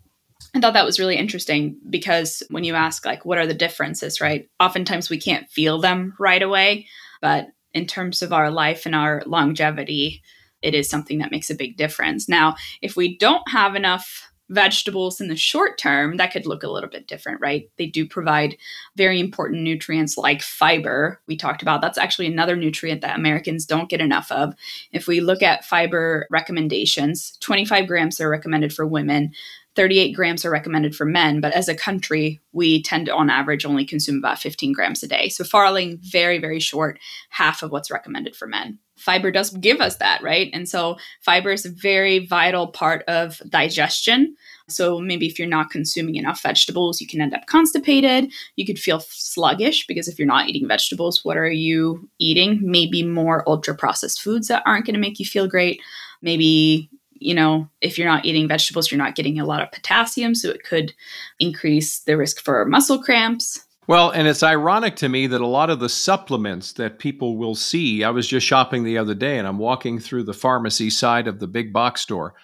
I 0.53 0.59
thought 0.59 0.73
that 0.73 0.85
was 0.85 0.99
really 0.99 1.15
interesting 1.15 1.77
because 1.89 2.43
when 2.49 2.63
you 2.63 2.75
ask, 2.75 3.05
like, 3.05 3.25
what 3.25 3.37
are 3.37 3.47
the 3.47 3.53
differences, 3.53 4.19
right? 4.19 4.49
Oftentimes 4.59 5.09
we 5.09 5.19
can't 5.19 5.49
feel 5.49 5.79
them 5.79 6.13
right 6.19 6.41
away. 6.41 6.87
But 7.21 7.47
in 7.73 7.87
terms 7.87 8.21
of 8.21 8.33
our 8.33 8.51
life 8.51 8.85
and 8.85 8.93
our 8.93 9.23
longevity, 9.25 10.21
it 10.61 10.75
is 10.75 10.89
something 10.89 11.19
that 11.19 11.31
makes 11.31 11.49
a 11.49 11.55
big 11.55 11.77
difference. 11.77 12.27
Now, 12.27 12.55
if 12.81 12.97
we 12.97 13.17
don't 13.17 13.47
have 13.49 13.75
enough 13.75 14.30
vegetables 14.51 15.21
in 15.21 15.29
the 15.29 15.35
short 15.35 15.77
term, 15.77 16.17
that 16.17 16.31
could 16.31 16.45
look 16.45 16.61
a 16.61 16.69
little 16.69 16.89
bit 16.89 17.07
different, 17.07 17.39
right? 17.41 17.69
They 17.77 17.87
do 17.87 18.05
provide 18.05 18.57
very 18.95 19.19
important 19.19 19.61
nutrients 19.61 20.17
like 20.17 20.41
fiber. 20.41 21.21
We 21.25 21.37
talked 21.37 21.61
about 21.61 21.81
that's 21.81 21.97
actually 21.97 22.27
another 22.27 22.55
nutrient 22.55 23.01
that 23.01 23.17
Americans 23.17 23.65
don't 23.65 23.89
get 23.89 24.01
enough 24.01 24.31
of. 24.31 24.53
If 24.91 25.07
we 25.07 25.21
look 25.21 25.41
at 25.41 25.65
fiber 25.65 26.27
recommendations, 26.29 27.37
25 27.39 27.87
grams 27.87 28.19
are 28.19 28.29
recommended 28.29 28.73
for 28.73 28.85
women, 28.85 29.31
38 29.75 30.11
grams 30.13 30.43
are 30.43 30.51
recommended 30.51 30.95
for 30.95 31.05
men, 31.05 31.39
but 31.39 31.53
as 31.53 31.69
a 31.69 31.75
country, 31.75 32.41
we 32.51 32.81
tend 32.83 33.05
to, 33.05 33.15
on 33.15 33.29
average, 33.29 33.65
only 33.65 33.85
consume 33.85 34.17
about 34.17 34.39
15 34.39 34.73
grams 34.73 35.01
a 35.01 35.07
day. 35.07 35.29
So, 35.29 35.43
falling 35.43 35.97
very, 36.01 36.39
very 36.39 36.59
short, 36.59 36.99
half 37.29 37.63
of 37.63 37.71
what's 37.71 37.91
recommended 37.91 38.35
for 38.35 38.47
men. 38.47 38.79
Fiber 38.97 39.31
does 39.31 39.49
give 39.51 39.79
us 39.79 39.95
that, 39.97 40.21
right? 40.21 40.49
And 40.53 40.67
so, 40.67 40.97
fiber 41.21 41.51
is 41.51 41.65
a 41.65 41.71
very 41.71 42.25
vital 42.25 42.67
part 42.67 43.03
of 43.07 43.41
digestion. 43.47 44.35
So, 44.67 44.99
maybe 44.99 45.25
if 45.25 45.39
you're 45.39 45.47
not 45.47 45.69
consuming 45.69 46.15
enough 46.15 46.41
vegetables, 46.41 46.99
you 46.99 47.07
can 47.07 47.21
end 47.21 47.33
up 47.33 47.45
constipated. 47.45 48.31
You 48.57 48.65
could 48.65 48.79
feel 48.79 48.99
sluggish 48.99 49.87
because 49.87 50.09
if 50.09 50.19
you're 50.19 50.27
not 50.27 50.49
eating 50.49 50.67
vegetables, 50.67 51.23
what 51.23 51.37
are 51.37 51.49
you 51.49 52.09
eating? 52.19 52.59
Maybe 52.61 53.03
more 53.03 53.47
ultra 53.47 53.73
processed 53.73 54.21
foods 54.21 54.49
that 54.49 54.63
aren't 54.65 54.85
going 54.85 54.95
to 54.95 54.99
make 54.99 55.17
you 55.17 55.25
feel 55.25 55.47
great. 55.47 55.81
Maybe 56.21 56.89
you 57.21 57.33
know, 57.33 57.69
if 57.81 57.97
you're 57.97 58.07
not 58.07 58.25
eating 58.25 58.47
vegetables, 58.47 58.91
you're 58.91 58.97
not 58.97 59.15
getting 59.15 59.39
a 59.39 59.45
lot 59.45 59.61
of 59.61 59.71
potassium, 59.71 60.35
so 60.35 60.49
it 60.49 60.63
could 60.63 60.93
increase 61.39 61.99
the 61.99 62.17
risk 62.17 62.41
for 62.41 62.65
muscle 62.65 63.01
cramps. 63.01 63.65
Well, 63.87 64.11
and 64.11 64.27
it's 64.27 64.43
ironic 64.43 64.95
to 64.97 65.09
me 65.09 65.27
that 65.27 65.41
a 65.41 65.47
lot 65.47 65.69
of 65.69 65.79
the 65.79 65.89
supplements 65.89 66.73
that 66.73 66.99
people 66.99 67.37
will 67.37 67.55
see, 67.55 68.03
I 68.03 68.11
was 68.11 68.27
just 68.27 68.45
shopping 68.45 68.83
the 68.83 68.97
other 68.97 69.15
day 69.15 69.37
and 69.37 69.47
I'm 69.47 69.57
walking 69.57 69.99
through 69.99 70.23
the 70.23 70.33
pharmacy 70.33 70.89
side 70.89 71.27
of 71.27 71.39
the 71.39 71.47
big 71.47 71.73
box 71.73 72.01
store 72.01 72.35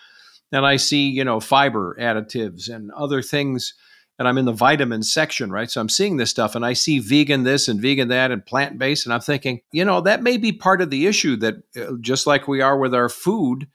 and 0.51 0.65
I 0.65 0.77
see, 0.77 1.09
you 1.09 1.23
know, 1.23 1.39
fiber 1.39 1.95
additives 1.99 2.73
and 2.73 2.91
other 2.91 3.21
things 3.21 3.75
and 4.19 4.27
I'm 4.27 4.37
in 4.37 4.45
the 4.45 4.51
vitamin 4.51 5.03
section, 5.03 5.51
right? 5.51 5.69
So 5.69 5.79
I'm 5.79 5.89
seeing 5.89 6.17
this 6.17 6.31
stuff 6.31 6.55
and 6.55 6.65
I 6.65 6.73
see 6.73 6.99
vegan 6.99 7.43
this 7.43 7.67
and 7.67 7.79
vegan 7.79 8.07
that 8.07 8.31
and 8.31 8.45
plant 8.45 8.79
based. 8.79 9.05
And 9.05 9.13
I'm 9.13 9.21
thinking, 9.21 9.61
you 9.71 9.85
know, 9.85 10.01
that 10.01 10.23
may 10.23 10.37
be 10.37 10.51
part 10.51 10.81
of 10.81 10.89
the 10.89 11.05
issue 11.05 11.35
that 11.37 11.55
uh, 11.75 11.93
just 12.01 12.25
like 12.25 12.47
we 12.47 12.61
are 12.61 12.77
with 12.77 12.95
our 12.95 13.09
food, 13.09 13.67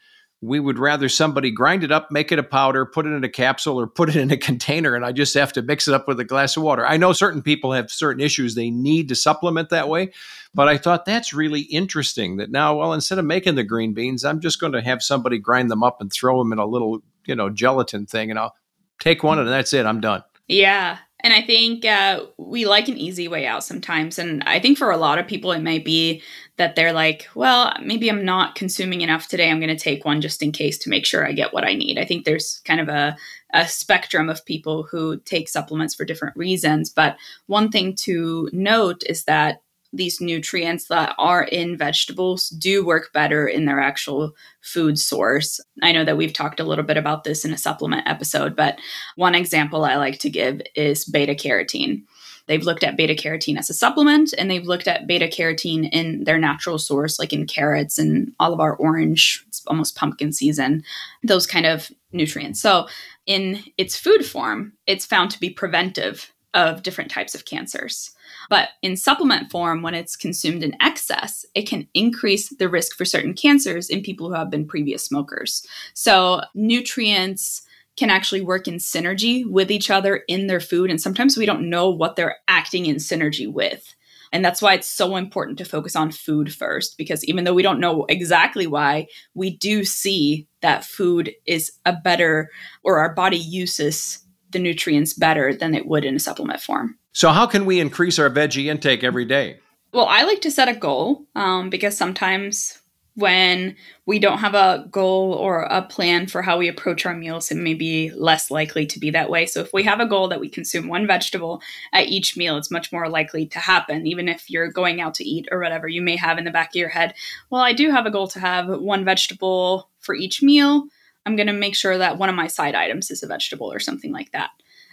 we 0.43 0.59
would 0.59 0.79
rather 0.79 1.09
somebody 1.09 1.53
grind 1.53 1.85
it 1.85 1.93
up, 1.93 2.11
make 2.11 2.33
it 2.33 2.39
a 2.39 2.43
powder, 2.43 2.85
put 2.85 3.07
it 3.07 3.13
in 3.13 3.23
a 3.23 3.29
capsule, 3.29 3.79
or 3.81 3.87
put 3.87 4.09
it 4.09 4.17
in 4.17 4.33
a 4.33 4.37
container, 4.49 4.95
and 4.95 5.05
I 5.05 5.13
just 5.13 5.33
have 5.35 5.53
to 5.55 5.63
mix 5.63 5.87
it 5.87 5.95
up 5.95 6.09
with 6.09 6.19
a 6.19 6.25
glass 6.25 6.57
of 6.57 6.65
water. 6.65 6.85
I 6.85 6.97
know 6.97 7.13
certain 7.13 7.43
people 7.43 7.73
have 7.73 7.91
certain 7.91 8.21
issues 8.21 8.55
they 8.55 8.69
need 8.69 9.09
to 9.09 9.15
supplement 9.15 9.71
that 9.71 9.89
way, 9.89 10.13
but 10.53 10.69
I 10.69 10.77
thought 10.77 11.05
that's 11.05 11.33
really 11.33 11.61
interesting 11.61 12.37
that 12.37 12.51
now, 12.51 12.77
well, 12.77 12.93
instead 12.93 13.19
of 13.19 13.25
making 13.25 13.55
the 13.55 13.65
green 13.65 13.95
beans, 13.95 14.25
I'm 14.25 14.41
just 14.41 14.61
going 14.61 14.73
to 14.73 14.83
have 14.83 15.03
somebody 15.03 15.39
grind 15.39 15.71
them 15.71 15.85
up 15.85 16.01
and 16.01 16.13
throw 16.13 16.39
them 16.39 16.53
in 16.53 16.59
a 16.59 16.67
little, 16.67 17.03
you 17.25 17.37
know, 17.37 17.49
gelatin 17.49 18.07
thing, 18.07 18.31
and 18.31 18.39
I'll 18.39 18.55
take 18.99 19.23
one 19.23 19.39
and 19.39 19.49
that's 19.49 19.73
it. 19.73 19.87
I'm 19.87 20.01
done. 20.01 20.25
Yeah. 20.49 20.99
And 21.25 21.33
I 21.33 21.43
think 21.43 21.85
uh, 21.85 22.25
we 22.37 22.67
like 22.67 22.89
an 22.89 22.99
easy 22.99 23.29
way 23.29 23.47
out 23.47 23.63
sometimes. 23.63 24.19
And 24.19 24.43
I 24.45 24.59
think 24.59 24.77
for 24.77 24.91
a 24.91 24.97
lot 24.97 25.19
of 25.19 25.27
people, 25.27 25.53
it 25.53 25.63
might 25.63 25.85
be 25.85 26.23
that 26.57 26.75
they're 26.77 26.93
like, 26.93 27.29
well, 27.35 27.73
maybe 27.83 28.09
I'm 28.11 28.25
not 28.25 28.57
consuming 28.57 29.01
enough 29.01 29.29
today. 29.29 29.51
I'm 29.51 29.61
going 29.61 29.75
to 29.75 29.83
take 29.83 30.05
one 30.05 30.21
just 30.21 30.43
in 30.43 30.53
case 30.53 30.79
to 30.79 30.91
make 30.91 31.07
sure 31.07 31.27
I 31.27 31.33
get 31.33 31.53
what 31.53 31.65
I 31.65 31.75
need. 31.75 31.99
I 31.99 32.05
think 32.05 32.25
there's 32.25 32.61
kind 32.65 32.81
of 32.81 32.89
a, 32.89 33.17
a 33.55 33.67
spectrum 33.69 34.29
of 34.29 34.45
people 34.45 34.83
who 34.83 35.19
take 35.21 35.49
supplements 35.49 35.95
for 35.95 36.05
different 36.05 36.37
reasons. 36.37 36.91
But 36.91 37.17
one 37.47 37.71
thing 37.71 37.95
to 38.01 38.51
note 38.53 39.03
is 39.07 39.25
that 39.25 39.62
these 39.93 40.21
nutrients 40.21 40.87
that 40.87 41.15
are 41.19 41.45
in 41.45 41.77
vegetables 41.77 42.49
do 42.51 42.85
work 42.85 43.13
better 43.13 43.47
in 43.47 43.67
their 43.67 43.81
actual 43.81 44.35
food 44.63 44.99
source. 44.99 45.61
I 45.83 45.93
know 45.93 46.05
that 46.05 46.17
we've 46.17 46.33
talked 46.33 46.61
a 46.61 46.65
little 46.65 46.85
bit 46.85 46.97
about 46.97 47.25
this 47.25 47.45
in 47.45 47.53
a 47.53 47.59
supplement 47.59 48.09
episode, 48.09 48.57
but 48.57 48.79
one 49.17 49.35
example 49.35 49.85
I 49.85 49.97
like 49.97 50.19
to 50.21 50.31
give 50.31 50.63
is 50.75 51.05
beta 51.05 51.35
carotene. 51.35 52.05
They've 52.47 52.63
looked 52.63 52.83
at 52.83 52.97
beta 52.97 53.15
carotene 53.15 53.59
as 53.59 53.71
a 53.71 53.75
supplement 53.75 54.35
and 54.37 54.51
they've 54.51 54.67
looked 54.67 54.89
at 54.89 55.07
beta 55.07 55.27
carotene 55.27 55.89
in 55.93 56.25
their 56.25 56.39
natural 56.39 56.79
source, 56.79 57.19
like 57.19 57.33
in 57.33 57.47
carrots 57.47 57.99
and 57.99 58.33
all 58.41 58.53
of 58.53 58.61
our 58.61 58.75
orange, 58.77 59.45
it's 59.47 59.63
almost 59.67 59.97
pumpkin 59.97 60.33
season, 60.33 60.83
those 61.23 61.47
kind 61.47 61.67
of 61.67 61.91
nutrients. 62.13 62.61
So, 62.61 62.89
in 63.25 63.63
its 63.79 63.97
food 63.97 64.27
form, 64.27 64.73
it's 64.89 65.07
found 65.07 65.31
to 65.31 65.39
be 65.39 65.51
preventive 65.51 66.33
of 66.55 66.83
different 66.83 67.11
types 67.11 67.35
of 67.35 67.45
cancers. 67.45 68.11
But 68.51 68.71
in 68.83 68.97
supplement 68.97 69.51
form, 69.51 69.83
when 69.83 69.95
it's 69.95 70.17
consumed 70.17 70.63
in 70.63 70.77
excess, 70.81 71.47
it 71.55 71.69
can 71.69 71.89
increase 71.95 72.49
the 72.51 72.69
risk 72.69 72.97
for 72.97 73.05
certain 73.05 73.35
cancers 73.35 73.89
in 73.89 74.03
people 74.03 74.29
who 74.29 74.35
have 74.35 74.51
been 74.51 74.67
previous 74.67 75.05
smokers. 75.05 75.67
So, 75.95 76.43
nutrients 76.55 77.63
can 77.97 78.11
actually 78.11 78.41
work 78.41 78.67
in 78.67 78.75
synergy 78.75 79.47
with 79.47 79.71
each 79.71 79.91
other 79.91 80.23
in 80.29 80.47
their 80.47 80.61
food. 80.61 80.91
And 80.91 81.01
sometimes 81.01 81.37
we 81.37 81.47
don't 81.47 81.69
know 81.69 81.91
what 81.91 82.17
they're 82.17 82.37
acting 82.49 82.87
in 82.87 82.97
synergy 82.97 83.51
with. 83.51 83.95
And 84.33 84.43
that's 84.43 84.63
why 84.63 84.73
it's 84.73 84.89
so 84.89 85.17
important 85.17 85.59
to 85.59 85.65
focus 85.67 85.95
on 85.95 86.11
food 86.11 86.55
first, 86.55 86.97
because 86.97 87.23
even 87.25 87.45
though 87.45 87.53
we 87.53 87.63
don't 87.63 87.81
know 87.81 88.07
exactly 88.09 88.67
why, 88.67 89.09
we 89.35 89.55
do 89.59 89.85
see 89.85 90.47
that 90.63 90.85
food 90.85 91.33
is 91.45 91.71
a 91.85 91.93
better, 91.93 92.51
or 92.83 92.99
our 92.99 93.15
body 93.15 93.37
uses 93.37 94.22
the 94.53 94.59
nutrients 94.59 95.15
better 95.15 95.55
than 95.55 95.75
it 95.75 95.87
would 95.87 96.05
in 96.05 96.17
a 96.17 96.21
supplement 96.21 96.61
form. 96.61 96.97
So, 97.13 97.31
how 97.31 97.47
can 97.47 97.65
we 97.65 97.81
increase 97.81 98.19
our 98.19 98.31
veggie 98.31 98.67
intake 98.67 99.05
every 99.05 99.25
day? 99.25 99.59
Well, 99.93 100.07
I 100.07 100.23
like 100.23 100.41
to 100.43 100.51
set 100.51 100.69
a 100.69 100.75
goal 100.75 101.27
um, 101.35 101.69
because 101.69 101.97
sometimes 101.97 102.79
when 103.15 103.77
we 104.07 104.19
don't 104.19 104.39
have 104.39 104.55
a 104.55 104.87
goal 104.91 105.35
or 105.35 105.65
a 105.65 105.83
plan 105.83 106.27
for 106.27 106.41
how 106.41 106.57
we 106.57 106.69
approach 106.69 107.05
our 107.05 107.15
meals, 107.15 107.51
it 107.51 107.57
may 107.57 107.75
be 107.75 108.11
less 108.13 108.51
likely 108.51 108.87
to 108.87 108.99
be 108.99 109.11
that 109.11 109.29
way. 109.29 109.45
So, 109.45 109.61
if 109.61 109.73
we 109.75 109.83
have 109.83 110.01
a 110.01 110.07
goal 110.07 110.29
that 110.29 110.41
we 110.41 110.49
consume 110.49 110.89
one 110.89 111.07
vegetable 111.07 111.61
at 111.93 112.07
each 112.07 112.37
meal, 112.37 112.57
it's 112.57 112.71
much 112.71 112.91
more 112.91 113.09
likely 113.09 113.47
to 113.47 113.59
happen. 113.59 114.07
Even 114.07 114.29
if 114.29 114.49
you're 114.49 114.71
going 114.71 115.03
out 115.03 115.15
to 115.17 115.25
eat 115.25 115.49
or 115.53 115.61
whatever, 115.61 115.89
you 115.89 116.01
may 116.01 116.17
have 116.17 116.39
in 116.39 116.45
the 116.45 116.51
back 116.51 116.71
of 116.71 116.77
your 116.77 116.89
head, 116.89 117.15
well, 117.51 117.61
I 117.61 117.75
do 117.75 117.91
have 117.91 118.07
a 118.07 118.11
goal 118.11 118.29
to 118.29 118.41
have 118.41 118.69
one 118.69 119.05
vegetable 119.05 119.91
for 120.01 120.15
each 120.15 120.43
meal. 120.43 120.87
I'm 121.25 121.37
going 121.37 121.47
to 121.47 121.53
make 121.53 121.77
sure 121.77 121.99
that 121.99 122.19
one 122.19 122.29
of 122.29 122.35
my 122.35 122.47
side 122.47 122.75
items 122.75 123.11
is 123.11 123.23
a 123.23 123.27
vegetable 123.27 123.73
or 123.73 123.79
something 123.79 124.13
like 124.13 124.33
that. 124.33 124.51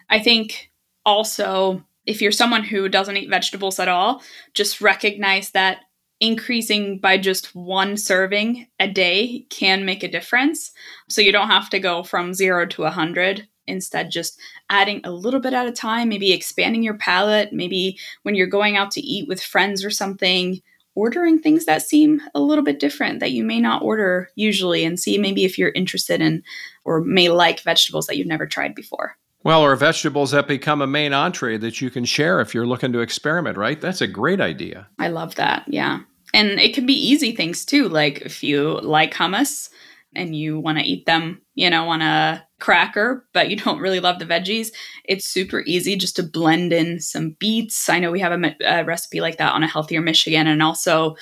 I 0.09 0.19
think 0.19 0.71
also 1.05 1.83
if 2.05 2.21
you're 2.21 2.31
someone 2.31 2.63
who 2.63 2.89
doesn't 2.89 3.17
eat 3.17 3.29
vegetables 3.29 3.79
at 3.79 3.88
all, 3.88 4.24
just 4.53 4.81
recognize 4.81 5.51
that 5.51 5.81
increasing 6.19 6.98
by 6.98 7.17
just 7.17 7.55
one 7.55 7.95
serving 7.95 8.67
a 8.79 8.88
day 8.88 9.45
can 9.50 9.86
make 9.86 10.03
a 10.03 10.12
difference. 10.12 10.71
So 11.07 11.21
you 11.21 11.31
don't 11.31 11.50
have 11.50 11.69
to 11.69 11.79
go 11.79 12.03
from 12.03 12.33
zero 12.33 12.65
to 12.65 12.81
a 12.83 12.86
100. 12.86 13.48
Instead, 13.67 14.09
just 14.09 14.39
adding 14.69 15.01
a 15.03 15.12
little 15.12 15.39
bit 15.39 15.53
at 15.53 15.67
a 15.67 15.71
time, 15.71 16.09
maybe 16.09 16.31
expanding 16.31 16.81
your 16.81 16.98
palate, 16.98 17.53
maybe 17.53 18.00
when 18.24 18.33
you're 18.33 18.48
going 18.48 18.75
out 18.75 18.89
to 18.91 19.01
eat 19.01 19.27
with 19.27 19.41
friends 19.41 19.86
or 19.86 19.91
something, 19.91 20.59
ordering 21.00 21.39
things 21.39 21.65
that 21.65 21.82
seem 21.82 22.22
a 22.36 22.41
little 22.41 22.63
bit 22.63 22.79
different 22.79 23.22
that 23.22 23.32
you 23.32 23.44
may 23.44 23.60
not 23.60 23.82
order 23.82 24.29
usually, 24.36 24.84
and 24.84 25.00
see 25.00 25.18
maybe 25.18 25.46
if 25.46 25.58
you're 25.58 25.70
interested 25.70 26.20
in 26.22 26.44
or 26.84 27.01
may 27.01 27.29
like 27.29 27.62
vegetables 27.62 28.08
that 28.08 28.18
you've 28.18 28.27
never 28.27 28.46
tried 28.46 28.75
before. 28.75 29.15
Well, 29.44 29.62
or 29.62 29.75
vegetables 29.77 30.32
that 30.32 30.48
become 30.48 30.82
a 30.82 30.88
main 30.88 31.13
entree 31.13 31.58
that 31.58 31.79
you 31.79 31.89
can 31.89 32.03
share 32.03 32.41
if 32.41 32.53
you're 32.53 32.68
looking 32.68 32.91
to 32.91 33.00
experiment, 33.00 33.58
right? 33.58 33.79
That's 33.79 34.01
a 34.01 34.08
great 34.08 34.41
idea. 34.41 34.88
I 35.00 35.08
love 35.08 35.36
that. 35.36 35.63
Yeah. 35.68 36.01
And 36.34 36.60
it 36.60 36.74
can 36.74 36.86
be 36.86 36.94
easy 36.94 37.34
things 37.34 37.63
too. 37.63 37.88
Like 37.88 38.22
if 38.22 38.44
you 38.44 38.79
like 38.82 39.13
hummus 39.13 39.70
and 40.16 40.36
you 40.36 40.60
want 40.60 40.78
to 40.78 40.84
eat 40.84 41.06
them, 41.06 41.42
you 41.56 41.70
know, 41.70 41.89
on 41.89 42.01
a 42.01 42.46
cracker, 42.60 43.28
but 43.34 43.50
you 43.50 43.56
don't 43.63 43.80
really 43.80 44.00
love 44.00 44.20
the 44.20 44.25
veggies, 44.25 44.70
it's 45.04 45.25
super 45.25 45.63
easy 45.66 45.96
just 45.96 46.16
to 46.18 46.24
blend 46.24 46.74
in 46.74 47.00
some 47.00 47.32
beets. 47.39 47.89
I 47.89 48.00
know 48.00 48.12
we 48.12 48.20
have 48.20 48.32
a, 48.32 48.56
a 48.66 48.84
recipe 48.84 49.22
like 49.22 49.38
that 49.38 49.54
on 49.54 49.63
a 49.63 49.68
healthier 49.68 50.01
Michigan 50.01 50.48
and 50.48 50.63
also, 50.63 51.16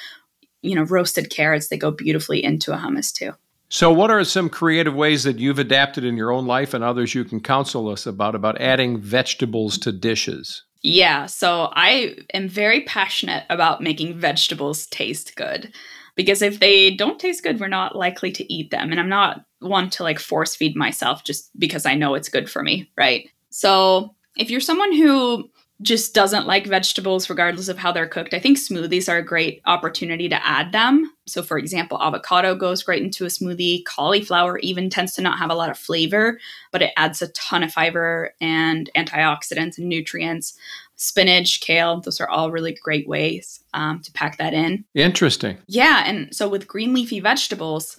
you 0.62 0.76
know, 0.76 0.84
roasted 0.84 1.30
carrots. 1.30 1.68
They 1.68 1.78
go 1.78 1.92
beautifully 1.92 2.44
into 2.44 2.74
a 2.74 2.78
hummus 2.78 3.12
too. 3.14 3.34
So, 3.70 3.92
what 3.92 4.10
are 4.10 4.24
some 4.24 4.50
creative 4.50 4.96
ways 4.96 5.26
that 5.26 5.40
you've 5.40 5.60
adapted 5.60 6.06
in 6.06 6.16
your 6.16 6.32
own 6.32 6.48
life 6.48 6.74
and 6.74 6.84
others 6.84 7.14
you 7.14 7.26
can 7.26 7.42
counsel 7.42 7.90
us 7.90 8.06
about 8.06 8.34
about 8.34 8.62
adding 8.62 8.98
vegetables 8.98 9.78
to 9.80 9.92
dishes? 9.92 10.64
Yeah, 10.82 11.26
so 11.26 11.70
I 11.74 12.16
am 12.34 12.48
very 12.48 12.82
passionate 12.82 13.46
about 13.50 13.82
making 13.82 14.20
vegetables 14.20 14.88
taste 14.88 15.36
good 15.36 15.74
because 16.16 16.42
if 16.42 16.60
they 16.60 16.92
don't 16.96 17.20
taste 17.20 17.44
good, 17.44 17.60
we're 17.60 17.68
not 17.68 17.96
likely 17.96 18.32
to 18.34 18.54
eat 18.54 18.72
them. 18.72 18.92
And 18.92 19.00
I'm 19.00 19.10
not 19.10 19.46
one 19.60 19.90
to 19.92 20.04
like 20.04 20.20
force 20.20 20.56
feed 20.56 20.76
myself 20.76 21.24
just 21.24 21.50
because 21.60 21.86
I 21.86 21.96
know 21.96 22.14
it's 22.14 22.30
good 22.30 22.50
for 22.50 22.64
me, 22.64 22.92
right? 22.98 23.30
So, 23.50 24.16
if 24.38 24.52
you're 24.52 24.60
someone 24.60 24.94
who 24.94 25.50
just 25.82 26.16
doesn't 26.16 26.48
like 26.48 26.66
vegetables 26.66 27.30
regardless 27.30 27.68
of 27.68 27.78
how 27.78 27.92
they're 27.92 28.08
cooked. 28.08 28.34
I 28.34 28.40
think 28.40 28.58
smoothies 28.58 29.08
are 29.12 29.18
a 29.18 29.26
great 29.26 29.62
opportunity 29.66 30.28
to 30.28 30.46
add 30.46 30.72
them. 30.72 31.12
So, 31.28 31.44
for 31.44 31.60
example, 31.60 32.02
avocado 32.02 32.56
goes 32.56 32.82
great 32.82 33.04
into 33.04 33.26
a 33.26 33.30
smoothie. 33.30 33.86
Cauliflower 33.86 34.58
even 34.60 34.90
tends 34.90 35.14
to 35.14 35.22
not 35.22 35.38
have 35.38 35.52
a 35.52 35.56
lot 35.56 35.70
of 35.70 35.78
flavor, 35.78 36.40
but 36.72 36.82
it 36.82 36.94
adds 36.98 37.22
a 37.22 37.32
ton 37.34 37.64
of 37.64 37.72
fiber 37.72 38.34
and 38.42 38.90
antioxidants 38.96 39.78
and 39.78 39.88
nutrients. 39.88 40.58
Spinach, 40.96 41.62
kale, 41.62 42.02
those 42.02 42.20
are 42.20 42.30
all 42.30 42.50
really 42.50 42.76
great 42.82 43.08
ways 43.08 43.64
um, 43.76 44.02
to 44.02 44.12
pack 44.14 44.38
that 44.38 44.56
in. 44.56 44.84
Interesting. 44.96 45.60
Yeah. 45.68 46.04
And 46.08 46.36
so, 46.36 46.50
with 46.50 46.68
green 46.68 46.94
leafy 46.94 47.20
vegetables, 47.20 47.98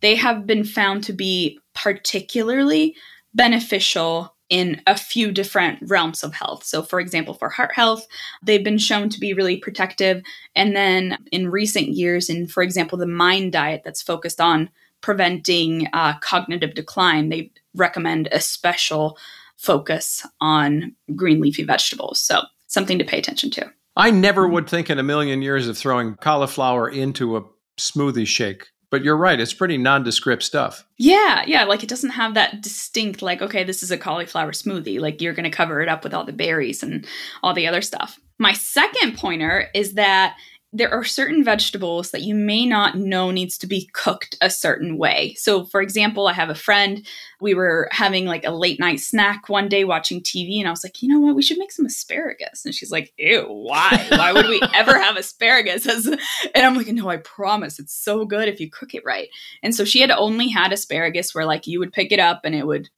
they 0.00 0.16
have 0.16 0.46
been 0.46 0.64
found 0.64 1.04
to 1.04 1.12
be 1.12 1.60
particularly 1.74 2.96
beneficial 3.34 4.34
in 4.50 4.82
a 4.86 4.96
few 4.96 5.30
different 5.30 5.78
realms 5.88 6.22
of 6.22 6.34
health. 6.34 6.64
So, 6.64 6.82
for 6.82 7.00
example, 7.00 7.34
for 7.34 7.48
heart 7.48 7.72
health, 7.72 8.06
they've 8.42 8.64
been 8.64 8.78
shown 8.78 9.08
to 9.08 9.20
be 9.20 9.32
really 9.32 9.56
protective. 9.56 10.22
And 10.56 10.74
then 10.76 11.18
in 11.30 11.50
recent 11.50 11.88
years, 11.88 12.28
in, 12.28 12.48
for 12.48 12.62
example, 12.62 12.98
the 12.98 13.06
MIND 13.06 13.52
diet 13.52 13.82
that's 13.84 14.02
focused 14.02 14.40
on 14.40 14.68
preventing 15.00 15.88
uh, 15.92 16.18
cognitive 16.18 16.74
decline, 16.74 17.28
they 17.28 17.50
recommend 17.74 18.28
a 18.32 18.40
special 18.40 19.16
focus 19.56 20.26
on 20.40 20.94
green 21.14 21.40
leafy 21.40 21.62
vegetables. 21.62 22.20
So, 22.20 22.42
something 22.66 22.98
to 22.98 23.04
pay 23.04 23.18
attention 23.18 23.50
to. 23.50 23.72
I 23.96 24.10
never 24.10 24.48
would 24.48 24.68
think 24.68 24.90
in 24.90 24.98
a 24.98 25.02
million 25.02 25.42
years 25.42 25.68
of 25.68 25.76
throwing 25.76 26.16
cauliflower 26.16 26.88
into 26.88 27.36
a 27.36 27.42
smoothie 27.78 28.26
shake. 28.26 28.68
But 28.90 29.04
you're 29.04 29.16
right, 29.16 29.38
it's 29.38 29.54
pretty 29.54 29.78
nondescript 29.78 30.42
stuff. 30.42 30.84
Yeah, 30.98 31.44
yeah, 31.46 31.64
like 31.64 31.82
it 31.82 31.88
doesn't 31.88 32.10
have 32.10 32.34
that 32.34 32.60
distinct 32.60 33.22
like 33.22 33.40
okay, 33.40 33.64
this 33.64 33.82
is 33.82 33.90
a 33.90 33.98
cauliflower 33.98 34.52
smoothie. 34.52 35.00
Like 35.00 35.20
you're 35.20 35.34
going 35.34 35.50
to 35.50 35.56
cover 35.56 35.80
it 35.80 35.88
up 35.88 36.04
with 36.04 36.12
all 36.12 36.24
the 36.24 36.32
berries 36.32 36.82
and 36.82 37.06
all 37.42 37.54
the 37.54 37.66
other 37.66 37.82
stuff. 37.82 38.18
My 38.38 38.52
second 38.52 39.16
pointer 39.16 39.68
is 39.74 39.94
that 39.94 40.36
there 40.72 40.92
are 40.92 41.02
certain 41.02 41.42
vegetables 41.42 42.12
that 42.12 42.22
you 42.22 42.32
may 42.32 42.64
not 42.64 42.96
know 42.96 43.32
needs 43.32 43.58
to 43.58 43.66
be 43.66 43.90
cooked 43.92 44.36
a 44.40 44.48
certain 44.48 44.98
way. 44.98 45.34
So, 45.36 45.64
for 45.64 45.82
example, 45.82 46.28
I 46.28 46.32
have 46.32 46.48
a 46.48 46.54
friend, 46.54 47.04
we 47.40 47.54
were 47.54 47.88
having 47.90 48.24
like 48.24 48.44
a 48.44 48.52
late 48.52 48.78
night 48.78 49.00
snack 49.00 49.48
one 49.48 49.68
day 49.68 49.82
watching 49.82 50.20
TV, 50.20 50.60
and 50.60 50.68
I 50.68 50.70
was 50.70 50.84
like, 50.84 51.02
you 51.02 51.08
know 51.08 51.18
what, 51.18 51.34
we 51.34 51.42
should 51.42 51.58
make 51.58 51.72
some 51.72 51.86
asparagus. 51.86 52.64
And 52.64 52.72
she's 52.72 52.92
like, 52.92 53.12
ew, 53.16 53.46
why? 53.48 54.06
Why 54.10 54.32
would 54.32 54.46
we 54.46 54.62
ever 54.74 54.96
have 54.96 55.16
asparagus? 55.16 55.86
And 56.54 56.66
I'm 56.66 56.74
like, 56.74 56.88
no, 56.88 57.08
I 57.08 57.16
promise, 57.18 57.78
it's 57.78 57.94
so 57.94 58.24
good 58.24 58.48
if 58.48 58.60
you 58.60 58.70
cook 58.70 58.94
it 58.94 59.04
right. 59.04 59.28
And 59.62 59.74
so 59.74 59.84
she 59.84 60.00
had 60.00 60.10
only 60.10 60.48
had 60.48 60.72
asparagus 60.72 61.34
where 61.34 61.46
like 61.46 61.66
you 61.66 61.78
would 61.78 61.92
pick 61.92 62.12
it 62.12 62.18
up 62.18 62.42
and 62.44 62.54
it 62.54 62.66
would 62.66 62.88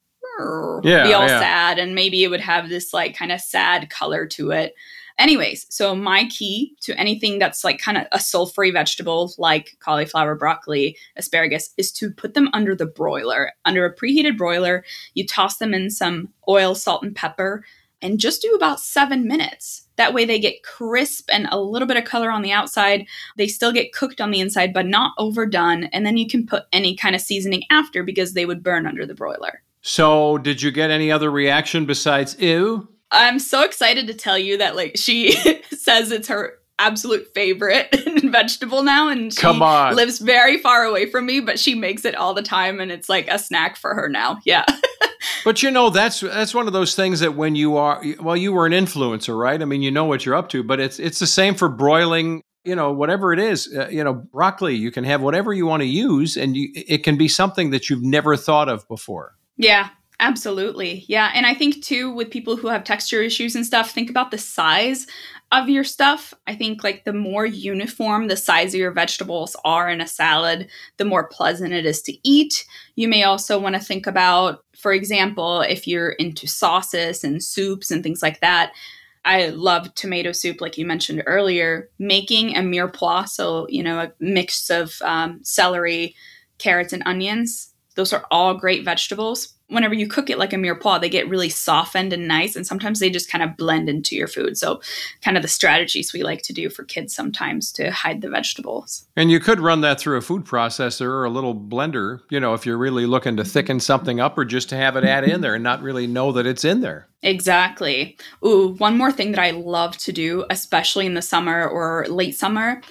yeah, 0.83 1.03
be 1.03 1.13
all 1.13 1.27
yeah. 1.27 1.39
sad, 1.39 1.79
and 1.79 1.95
maybe 1.95 2.23
it 2.23 2.29
would 2.29 2.41
have 2.41 2.69
this 2.69 2.93
like 2.93 3.15
kind 3.15 3.31
of 3.31 3.39
sad 3.41 3.89
color 3.89 4.25
to 4.27 4.51
it. 4.51 4.73
Anyways, 5.19 5.65
so 5.69 5.95
my 5.95 6.27
key 6.29 6.75
to 6.81 6.97
anything 6.99 7.39
that's 7.39 7.63
like 7.63 7.79
kind 7.79 7.97
of 7.97 8.07
a 8.11 8.17
sulfury 8.17 8.73
vegetable 8.73 9.33
like 9.37 9.77
cauliflower, 9.79 10.35
broccoli, 10.35 10.97
asparagus 11.15 11.73
is 11.77 11.91
to 11.93 12.11
put 12.11 12.33
them 12.33 12.49
under 12.53 12.75
the 12.75 12.85
broiler. 12.85 13.51
Under 13.65 13.85
a 13.85 13.95
preheated 13.95 14.37
broiler, 14.37 14.83
you 15.13 15.25
toss 15.25 15.57
them 15.57 15.73
in 15.73 15.89
some 15.89 16.29
oil, 16.47 16.75
salt, 16.75 17.03
and 17.03 17.15
pepper 17.15 17.63
and 18.03 18.19
just 18.19 18.41
do 18.41 18.53
about 18.53 18.81
seven 18.81 19.27
minutes. 19.27 19.87
That 19.95 20.13
way 20.13 20.25
they 20.25 20.37
get 20.37 20.61
crisp 20.61 21.29
and 21.31 21.47
a 21.49 21.59
little 21.59 21.87
bit 21.87 21.97
of 21.97 22.03
color 22.03 22.29
on 22.29 22.41
the 22.41 22.51
outside. 22.51 23.07
They 23.37 23.47
still 23.47 23.71
get 23.71 23.93
cooked 23.93 24.19
on 24.19 24.29
the 24.29 24.41
inside, 24.41 24.73
but 24.73 24.85
not 24.85 25.13
overdone. 25.17 25.85
And 25.85 26.05
then 26.05 26.17
you 26.17 26.27
can 26.27 26.45
put 26.45 26.65
any 26.73 26.95
kind 26.95 27.15
of 27.15 27.21
seasoning 27.21 27.63
after 27.71 28.03
because 28.03 28.33
they 28.33 28.45
would 28.45 28.61
burn 28.61 28.85
under 28.85 29.05
the 29.05 29.15
broiler. 29.15 29.63
So, 29.81 30.37
did 30.37 30.61
you 30.61 30.71
get 30.71 30.91
any 30.91 31.11
other 31.11 31.31
reaction 31.31 31.85
besides 31.85 32.39
ew? 32.39 32.89
I'm 33.13 33.39
so 33.39 33.63
excited 33.63 34.07
to 34.07 34.13
tell 34.13 34.37
you 34.37 34.57
that 34.57 34.75
like 34.75 34.93
she 34.97 35.31
says 35.71 36.11
it's 36.11 36.27
her 36.27 36.55
absolute 36.79 37.27
favorite 37.35 37.87
vegetable 38.23 38.81
now 38.83 39.07
and 39.07 39.31
she 39.31 39.39
Come 39.39 39.61
on. 39.61 39.95
lives 39.95 40.17
very 40.17 40.57
far 40.57 40.83
away 40.83 41.05
from 41.09 41.25
me 41.27 41.39
but 41.39 41.59
she 41.59 41.75
makes 41.75 42.03
it 42.03 42.15
all 42.15 42.33
the 42.33 42.41
time 42.41 42.79
and 42.79 42.91
it's 42.91 43.07
like 43.07 43.27
a 43.29 43.37
snack 43.39 43.77
for 43.77 43.93
her 43.93 44.09
now. 44.09 44.39
Yeah. 44.45 44.65
But 45.45 45.63
you 45.63 45.71
know 45.71 45.89
that's 45.89 46.19
that's 46.19 46.53
one 46.53 46.67
of 46.67 46.73
those 46.73 46.95
things 46.95 47.19
that 47.21 47.35
when 47.35 47.55
you 47.55 47.77
are 47.77 48.03
well 48.19 48.35
you 48.35 48.51
were 48.51 48.65
an 48.65 48.73
influencer 48.73 49.37
right? 49.37 49.61
I 49.61 49.65
mean 49.65 49.81
you 49.81 49.91
know 49.91 50.05
what 50.05 50.25
you're 50.25 50.35
up 50.35 50.49
to 50.49 50.63
but 50.63 50.79
it's 50.79 50.99
it's 50.99 51.19
the 51.19 51.27
same 51.27 51.55
for 51.55 51.69
broiling 51.69 52.41
you 52.65 52.75
know 52.75 52.91
whatever 52.91 53.31
it 53.33 53.39
is 53.39 53.73
uh, 53.73 53.87
you 53.89 54.03
know 54.03 54.13
broccoli. 54.13 54.75
You 54.75 54.91
can 54.91 55.03
have 55.03 55.21
whatever 55.21 55.53
you 55.53 55.65
want 55.65 55.81
to 55.81 55.87
use 55.87 56.35
and 56.37 56.57
you, 56.57 56.69
it 56.73 57.03
can 57.03 57.17
be 57.17 57.27
something 57.27 57.69
that 57.69 57.89
you've 57.89 58.03
never 58.03 58.35
thought 58.35 58.67
of 58.67 58.87
before. 58.87 59.35
Yeah 59.57 59.89
absolutely 60.19 61.05
yeah 61.07 61.31
and 61.33 61.45
i 61.45 61.53
think 61.53 61.83
too 61.83 62.13
with 62.13 62.29
people 62.29 62.55
who 62.55 62.67
have 62.67 62.83
texture 62.83 63.21
issues 63.21 63.55
and 63.55 63.65
stuff 63.65 63.91
think 63.91 64.09
about 64.09 64.31
the 64.31 64.37
size 64.37 65.07
of 65.51 65.69
your 65.69 65.83
stuff 65.83 66.33
i 66.47 66.55
think 66.55 66.83
like 66.83 67.03
the 67.03 67.13
more 67.13 67.45
uniform 67.45 68.27
the 68.27 68.37
size 68.37 68.73
of 68.73 68.79
your 68.79 68.91
vegetables 68.91 69.55
are 69.65 69.89
in 69.89 70.01
a 70.01 70.07
salad 70.07 70.67
the 70.97 71.05
more 71.05 71.27
pleasant 71.27 71.73
it 71.73 71.85
is 71.85 72.01
to 72.01 72.15
eat 72.27 72.65
you 72.95 73.07
may 73.07 73.23
also 73.23 73.59
want 73.59 73.75
to 73.75 73.81
think 73.81 74.07
about 74.07 74.63
for 74.77 74.93
example 74.93 75.61
if 75.61 75.87
you're 75.87 76.11
into 76.11 76.47
sauces 76.47 77.23
and 77.23 77.43
soups 77.43 77.91
and 77.91 78.03
things 78.03 78.21
like 78.21 78.39
that 78.39 78.71
I 79.25 79.47
love 79.47 79.93
tomato 79.95 80.31
soup, 80.31 80.59
like 80.59 80.77
you 80.77 80.85
mentioned 80.85 81.23
earlier. 81.25 81.89
Making 81.97 82.55
a 82.55 82.59
mirepoix, 82.59 83.29
so 83.29 83.67
you 83.69 83.81
know, 83.83 83.99
a 83.99 84.11
mix 84.19 84.69
of 84.69 84.93
um, 85.01 85.39
celery, 85.43 86.15
carrots, 86.57 86.93
and 86.93 87.03
onions. 87.05 87.73
Those 87.95 88.11
are 88.11 88.25
all 88.31 88.55
great 88.55 88.83
vegetables. 88.83 89.53
Whenever 89.73 89.93
you 89.93 90.07
cook 90.07 90.29
it 90.29 90.37
like 90.37 90.53
a 90.53 90.55
mirepoix, 90.55 91.01
they 91.01 91.09
get 91.09 91.29
really 91.29 91.49
softened 91.49 92.13
and 92.13 92.27
nice, 92.27 92.55
and 92.55 92.65
sometimes 92.65 92.99
they 92.99 93.09
just 93.09 93.29
kind 93.29 93.43
of 93.43 93.57
blend 93.57 93.89
into 93.89 94.15
your 94.15 94.27
food. 94.27 94.57
So, 94.57 94.81
kind 95.21 95.37
of 95.37 95.43
the 95.43 95.49
strategies 95.49 96.13
we 96.13 96.23
like 96.23 96.41
to 96.43 96.53
do 96.53 96.69
for 96.69 96.83
kids 96.83 97.15
sometimes 97.15 97.71
to 97.73 97.91
hide 97.91 98.21
the 98.21 98.29
vegetables. 98.29 99.05
And 99.15 99.31
you 99.31 99.39
could 99.39 99.59
run 99.59 99.81
that 99.81 99.99
through 99.99 100.17
a 100.17 100.21
food 100.21 100.45
processor 100.45 101.07
or 101.07 101.25
a 101.25 101.29
little 101.29 101.55
blender, 101.55 102.21
you 102.29 102.39
know, 102.39 102.53
if 102.53 102.65
you're 102.65 102.77
really 102.77 103.05
looking 103.05 103.37
to 103.37 103.43
thicken 103.43 103.79
something 103.79 104.19
up 104.19 104.37
or 104.37 104.45
just 104.45 104.69
to 104.69 104.75
have 104.75 104.95
it 104.95 105.03
add 105.03 105.23
in 105.23 105.41
there 105.41 105.55
and 105.55 105.63
not 105.63 105.81
really 105.81 106.07
know 106.07 106.31
that 106.31 106.45
it's 106.45 106.65
in 106.65 106.81
there. 106.81 107.07
Exactly. 107.23 108.17
Ooh, 108.45 108.75
one 108.77 108.97
more 108.97 109.11
thing 109.11 109.31
that 109.31 109.41
I 109.41 109.51
love 109.51 109.97
to 109.99 110.11
do, 110.11 110.45
especially 110.49 111.05
in 111.05 111.13
the 111.13 111.21
summer 111.21 111.67
or 111.67 112.05
late 112.09 112.35
summer, 112.35 112.81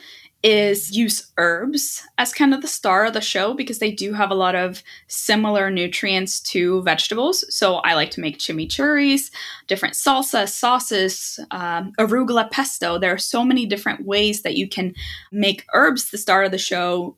is 0.43 0.97
use 0.97 1.31
herbs 1.39 2.03
as 2.19 2.33
kind 2.33 2.53
of 2.53 2.63
the 2.63 2.69
star 2.69 3.07
of 3.07 3.13
the 3.13 3.21
show 3.21 3.55
because 3.55 3.79
they 3.79 3.93
do 3.93 4.13
have 4.13 4.31
a 4.31 4.35
lot 4.35 4.55
of 4.55 4.83
similar 5.07 5.71
nutrients 5.71 6.41
to 6.41 6.83
vegetables. 6.83 7.45
So 7.55 7.77
I 7.77 7.95
like 7.95 8.11
to 8.13 8.21
make 8.21 8.39
chimichurris, 8.39 9.31
different 9.69 9.95
salsa, 9.95 10.49
sauces, 10.49 11.39
um, 11.53 11.93
arugula 11.99 12.51
pesto. 12.51 12.99
There 12.99 13.13
are 13.13 13.19
so 13.19 13.45
many 13.45 13.67
different 13.67 14.05
ways 14.05 14.43
that 14.43 14.57
you 14.57 14.69
can 14.69 14.95
make 15.31 15.65
herbs 15.75 16.11
the 16.11 16.19
star 16.19 16.45
of 16.45 16.51
the 16.51 16.59
show 16.59 17.17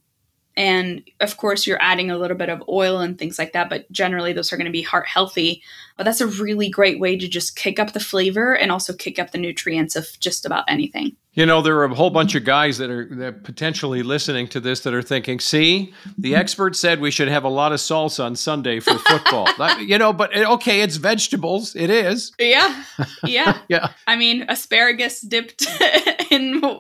and 0.57 1.03
of 1.21 1.37
course, 1.37 1.67
you're 1.67 1.83
adding 1.83 2.11
a 2.11 2.19
little 2.19 2.37
bit 2.37 2.49
of 2.49 2.63
oil 2.69 3.01
and 3.01 3.19
things 3.19 3.39
like 3.39 3.53
that, 3.53 3.69
but 3.69 3.91
generally 3.91 4.33
those 4.33 4.53
are 4.53 4.57
going 4.57 4.67
to 4.67 4.73
be 4.73 4.83
heart 4.83 5.07
healthy. 5.07 5.63
But 5.97 6.05
that's 6.05 6.21
a 6.21 6.27
really 6.27 6.69
great 6.69 6.99
way 7.01 7.17
to 7.17 7.29
just 7.29 7.57
kick 7.57 7.79
up 7.79 7.93
the 7.93 8.01
flavor 8.01 8.55
and 8.57 8.73
also 8.73 8.93
kick 8.93 9.19
up 9.19 9.31
the 9.31 9.39
nutrients 9.39 9.95
of 9.95 10.09
just 10.21 10.45
about 10.45 10.65
anything. 10.69 11.17
You 11.35 11.47
know, 11.47 11.63
there 11.63 11.77
are 11.79 11.85
a 11.85 11.95
whole 11.95 12.11
bunch 12.11 12.37
of 12.37 12.45
guys 12.45 12.79
that 12.79 12.91
are 12.91 13.09
that 13.17 13.43
potentially 13.43 14.05
listening 14.05 14.47
to 14.49 14.61
this 14.61 14.81
that 14.81 14.95
are 14.95 15.03
thinking, 15.03 15.41
see, 15.41 15.93
the 16.17 16.37
expert 16.37 16.77
said 16.77 17.01
we 17.01 17.11
should 17.11 17.27
have 17.27 17.43
a 17.43 17.49
lot 17.49 17.73
of 17.73 17.79
salsa 17.79 18.25
on 18.25 18.37
Sunday 18.37 18.79
for 18.79 18.95
football. 18.99 19.49
you 19.81 19.99
know, 19.99 20.13
but 20.13 20.35
eh, 20.37 20.45
okay, 20.45 20.83
it's 20.83 20.97
vegetables. 20.97 21.75
It 21.75 21.91
is. 21.91 22.33
Yeah. 22.39 22.85
Yeah. 23.25 23.59
yeah. 23.69 23.89
I 24.07 24.17
mean, 24.17 24.45
asparagus 24.49 25.21
dipped 25.21 25.67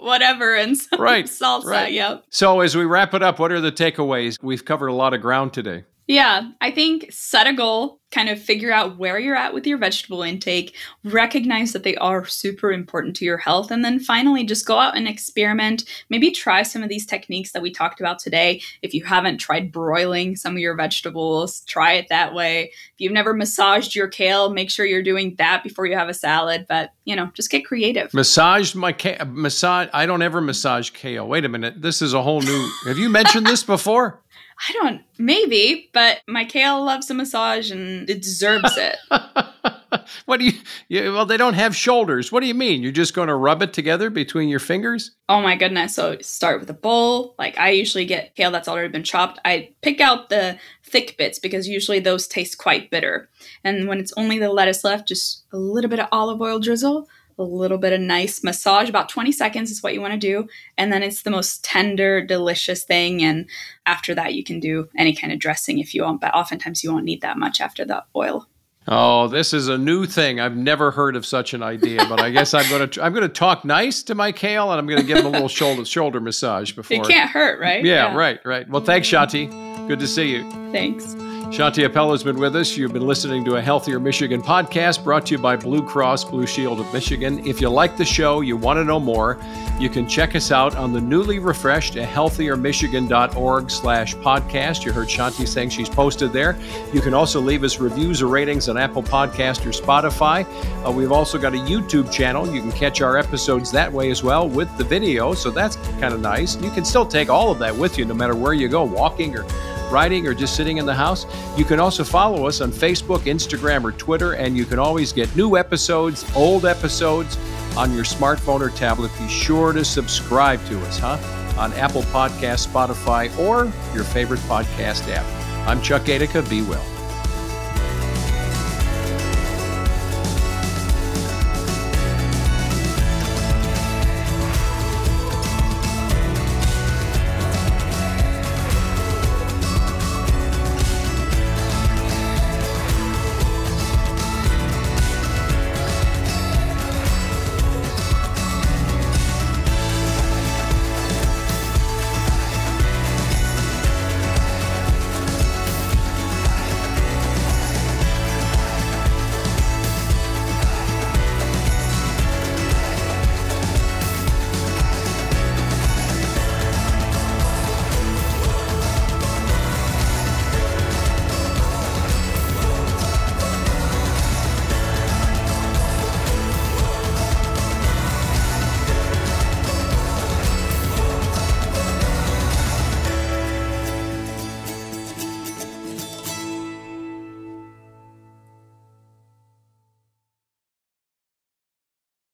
whatever 0.03 0.55
and 0.55 0.77
some 0.77 1.01
right. 1.01 1.27
salsa. 1.27 1.65
Right. 1.65 1.93
Yep. 1.93 2.25
So, 2.31 2.61
as 2.61 2.77
we 2.77 2.85
wrap 2.85 3.15
it 3.15 3.23
up, 3.23 3.39
what 3.39 3.53
are 3.53 3.61
the 3.61 3.73
takeaways? 3.73 4.43
We've 4.43 4.65
covered 4.65 4.89
a 4.89 4.95
lot 4.95 5.15
of 5.15 5.21
ground 5.21 5.53
today. 5.53 5.85
Yeah, 6.07 6.51
I 6.61 6.71
think 6.71 7.11
set 7.11 7.47
a 7.47 7.55
goal, 7.55 8.01
kind 8.11 8.29
of 8.29 8.41
figure 8.41 8.73
out 8.73 8.99
where 8.99 9.19
you're 9.19 9.35
at 9.35 9.55
with 9.55 9.67
your 9.67 9.79
vegetable 9.79 10.23
intake, 10.23 10.77
recognize 11.03 11.73
that 11.73 11.83
they 11.83 11.97
are 11.97 12.27
super 12.27 12.73
important 12.73 13.17
to 13.17 13.25
your 13.25 13.39
health, 13.39 13.71
and 13.71 13.85
then 13.85 13.99
finally 13.99 14.45
just 14.45 14.67
go 14.67 14.79
out 14.79 14.97
and 14.97 15.09
experiment. 15.09 15.85
Maybe 16.11 16.31
try 16.31 16.63
some 16.63 16.83
of 16.83 16.91
these 16.91 17.07
techniques 17.07 17.53
that 17.53 17.63
we 17.63 17.71
talked 17.71 18.01
about 18.01 18.19
today. 18.19 18.61
If 18.83 18.93
you 18.93 19.05
haven't 19.05 19.39
tried 19.39 19.73
broiling 19.73 20.37
some 20.37 20.53
of 20.53 20.59
your 20.59 20.77
vegetables, 20.77 21.61
try 21.61 21.95
it 21.95 22.09
that 22.11 22.35
way. 22.35 22.65
If 22.65 22.99
you've 22.99 23.13
never 23.13 23.33
massaged 23.33 23.95
your 23.95 24.09
kale, 24.09 24.51
make 24.51 24.71
sure 24.71 24.85
you're 24.85 25.03
doing 25.03 25.35
that 25.39 25.63
before 25.63 25.87
you 25.87 25.97
have 25.97 26.11
a 26.11 26.15
salad, 26.15 26.67
but 26.69 26.91
you 27.05 27.17
know, 27.17 27.31
just 27.35 27.51
get 27.51 27.67
creative. 27.67 28.13
Massaged 28.13 28.77
my 28.77 28.93
kale, 28.93 29.25
massage. 29.27 29.89
I 29.93 30.05
don't 30.07 30.23
ever 30.23 30.41
massage 30.41 30.91
kale. 30.91 31.27
Wait 31.27 31.45
a 31.45 31.49
minute. 31.49 31.81
This 31.81 32.03
is 32.03 32.13
a 32.13 32.23
whole 32.23 32.43
new. 32.43 32.71
have 32.87 32.99
you 32.99 33.09
mentioned 33.09 33.47
this 33.47 33.63
before? 33.63 34.21
I 34.57 34.73
don't, 34.73 35.03
maybe, 35.19 35.91
but 35.93 36.21
my 36.29 36.45
kale 36.45 36.85
loves 36.85 37.11
a 37.11 37.15
massage 37.15 37.71
and 37.71 38.09
it 38.09 38.23
deserves 38.23 38.77
it. 38.77 38.97
what 40.27 40.39
do 40.41 40.47
you, 40.47 40.53
you, 40.89 41.13
well, 41.13 41.27
they 41.27 41.37
don't 41.37 41.55
have 41.55 41.75
shoulders. 41.77 42.31
What 42.31 42.41
do 42.41 42.47
you 42.47 42.55
mean? 42.55 42.83
You're 42.83 42.93
just 42.93 43.15
going 43.15 43.29
to 43.29 43.35
rub 43.35 43.63
it 43.63 43.73
together 43.73 44.11
between 44.11 44.49
your 44.49 44.61
fingers? 44.61 45.13
Oh 45.29 45.41
my 45.41 45.57
goodness. 45.57 45.95
So 45.95 46.19
start 46.21 46.61
with 46.61 46.71
a 46.71 46.75
bowl. 46.75 47.35
Like 47.39 47.59
I 47.59 47.71
usually 47.71 48.07
get 48.07 48.35
kale 48.37 48.51
that's 48.51 48.69
already 48.69 48.89
been 48.89 49.05
chopped. 49.05 49.41
I 49.45 49.71
pick 49.83 50.01
out 50.01 50.29
the 50.29 50.59
thick 50.83 51.17
bits 51.19 51.39
because 51.39 51.69
usually 51.69 51.99
those 51.99 52.27
taste 52.27 52.59
quite 52.59 52.91
bitter. 52.91 53.29
And 53.65 53.89
when 53.89 53.99
it's 53.99 54.13
only 54.17 54.39
the 54.39 54.51
lettuce 54.51 54.85
left, 54.85 55.09
just 55.09 55.45
a 55.53 55.59
little 55.59 55.91
bit 55.91 56.01
of 56.01 56.09
olive 56.13 56.41
oil 56.41 56.59
drizzle, 56.59 57.09
a 57.39 57.43
little 57.43 57.79
bit 57.79 57.93
of 57.93 58.01
nice 58.01 58.43
massage 58.43 58.89
about 58.89 59.09
20 59.09 59.33
seconds 59.33 59.71
is 59.71 59.83
what 59.83 59.95
you 59.95 60.01
want 60.01 60.13
to 60.13 60.19
do 60.19 60.49
and 60.79 60.93
then 60.93 61.03
it's 61.03 61.23
the 61.23 61.31
most 61.31 61.65
tender 61.65 62.25
delicious 62.25 62.85
thing 62.85 63.23
and 63.23 63.47
after 63.87 64.15
that 64.15 64.35
you 64.35 64.45
can 64.45 64.61
do 64.61 64.89
any 64.97 65.15
kind 65.15 65.33
of 65.33 65.39
dressing 65.39 65.79
if 65.79 65.95
you 65.95 66.03
want 66.03 66.21
but 66.21 66.35
oftentimes 66.35 66.83
you 66.83 66.93
won't 66.93 67.05
need 67.05 67.21
that 67.21 67.39
much 67.39 67.61
after 67.61 67.85
the 67.85 68.05
oil 68.17 68.49
Oh, 68.87 69.29
this 69.29 69.55
is 69.55 69.69
a 69.69 69.79
new 69.79 70.05
thing. 70.05 70.41
I've 70.41 70.57
never 70.57 70.91
heard 70.91 71.17
of 71.17 71.25
such 71.25 71.55
an 71.55 71.63
idea, 71.63 72.05
but 72.07 72.21
I 72.21 72.31
guess 72.31 72.53
I'm 72.53 72.69
going 72.69 72.89
to 72.91 73.03
I'm 73.03 73.15
going 73.15 73.23
to 73.23 73.31
talk 73.31 73.65
nice 73.65 74.03
to 74.05 74.15
my 74.15 74.31
kale 74.31 74.71
and 74.71 74.79
I'm 74.79 74.87
going 74.87 75.01
to 75.01 75.07
give 75.07 75.19
him 75.19 75.27
a 75.27 75.31
little 75.31 75.49
shoulder 75.49 75.85
shoulder 75.87 76.21
massage 76.21 76.73
before. 76.73 76.99
It 76.99 77.09
can't 77.09 77.31
hurt, 77.31 77.59
right? 77.61 77.83
Yeah, 77.83 78.11
yeah. 78.11 78.17
right, 78.17 78.45
right. 78.45 78.69
Well, 78.69 78.83
thanks, 78.83 79.09
Shanthi. 79.09 79.49
Good 79.89 80.01
to 80.01 80.07
see 80.07 80.31
you. 80.31 80.51
Thanks. 80.71 81.15
Shanthi 81.55 81.85
Appel 81.85 82.11
has 82.11 82.25
been 82.25 82.37
with 82.37 82.57
us. 82.57 82.77
You've 82.77 82.93
been 82.93 83.07
listening 83.07 83.45
to 83.45 83.55
a 83.55 83.63
Healthier 83.63 84.01
Michigan 84.01 84.43
podcast 84.43 85.05
brought 85.05 85.25
to 85.27 85.35
you 85.37 85.39
by 85.39 85.55
Blue 85.55 85.85
Cross 85.85 86.25
Blue 86.25 86.49
Shield 86.49 86.81
of 86.81 86.93
Michigan. 86.93 87.47
If 87.47 87.61
you 87.61 87.69
like 87.69 87.97
the 87.97 88.05
show, 88.05 88.41
you 88.41 88.57
want 88.57 88.79
to 88.79 88.85
know 88.85 88.99
more, 88.99 89.39
you 89.79 89.89
can 89.89 90.09
check 90.09 90.35
us 90.35 90.51
out 90.51 90.75
on 90.75 90.93
the 90.93 91.01
newly 91.01 91.39
refreshed 91.39 91.95
healthiermichigan.org 91.95 93.71
slash 93.71 94.17
podcast. 94.17 94.85
You 94.85 94.91
heard 94.91 95.07
Shanthi 95.07 95.47
saying 95.47 95.69
she's 95.69 95.89
posted 95.89 96.33
there. 96.33 96.59
You 96.93 97.01
can 97.01 97.15
also 97.15 97.41
leave 97.41 97.63
us 97.63 97.79
reviews 97.79 98.21
or 98.21 98.27
ratings 98.27 98.69
on 98.69 98.77
Apple 98.77 99.05
Podcast 99.05 99.65
or 99.65 99.71
Spotify. 99.71 100.45
Uh, 100.85 100.91
we've 100.91 101.13
also 101.13 101.39
got 101.39 101.55
a 101.55 101.59
YouTube 101.59 102.11
channel. 102.11 102.53
You 102.53 102.63
can 102.63 102.73
catch 102.73 103.01
our 103.01 103.17
episodes 103.17 103.71
that 103.71 103.93
way 103.93 104.11
as 104.11 104.25
well 104.25 104.49
with 104.49 104.77
the 104.77 104.83
video, 104.83 105.35
so 105.35 105.53
that's 105.53 105.77
kind 105.77 106.15
of 106.15 106.21
nice. 106.21 106.61
You 106.61 106.73
can 106.73 106.85
still 106.85 107.07
take 107.07 107.31
all 107.31 107.53
of 107.53 107.61
that 107.61 107.77
with 107.77 107.97
you 107.97 108.05
no 108.07 108.15
matter 108.15 108.35
where 108.35 108.55
you 108.55 108.67
go, 108.67 108.83
walking 108.83 109.37
or 109.37 109.47
riding, 109.91 110.27
or 110.27 110.35
just 110.35 110.57
sitting 110.57 110.79
in 110.79 110.87
the 110.87 110.95
house. 110.95 111.27
You 111.57 111.65
can 111.65 111.81
also 111.81 112.05
follow 112.05 112.47
us 112.47 112.61
on 112.61 112.73
Facebook, 112.73 113.21
Instagram, 113.21 113.85
or 113.85 113.93
Twitter, 113.93 114.33
and 114.33 114.57
you 114.57 114.65
can 114.65 114.79
always 114.79 115.13
get 115.13 115.35
new 115.37 115.57
episodes, 115.57 116.25
old 116.35 116.67
episodes 116.67 117.37
on 117.77 117.93
your 117.95 118.05
smartphone 118.05 118.61
or 118.61 118.71
tablet. 118.71 119.11
Be 119.19 119.29
sure 119.29 119.73
to 119.73 119.85
subscribe 119.85 120.65
to 120.67 120.81
us, 120.83 120.99
huh? 120.99 121.19
On 121.59 121.73
Apple 121.75 122.03
Podcast, 122.03 122.67
Spotify, 122.69 123.37
or 123.39 123.73
your 123.95 124.05
favorite 124.05 124.41
podcast 124.41 125.09
app. 125.13 125.25
I'm 125.69 125.81
Chuck 125.81 126.03
Gaidica. 126.03 126.49
Be 126.51 126.63
well. 126.63 126.94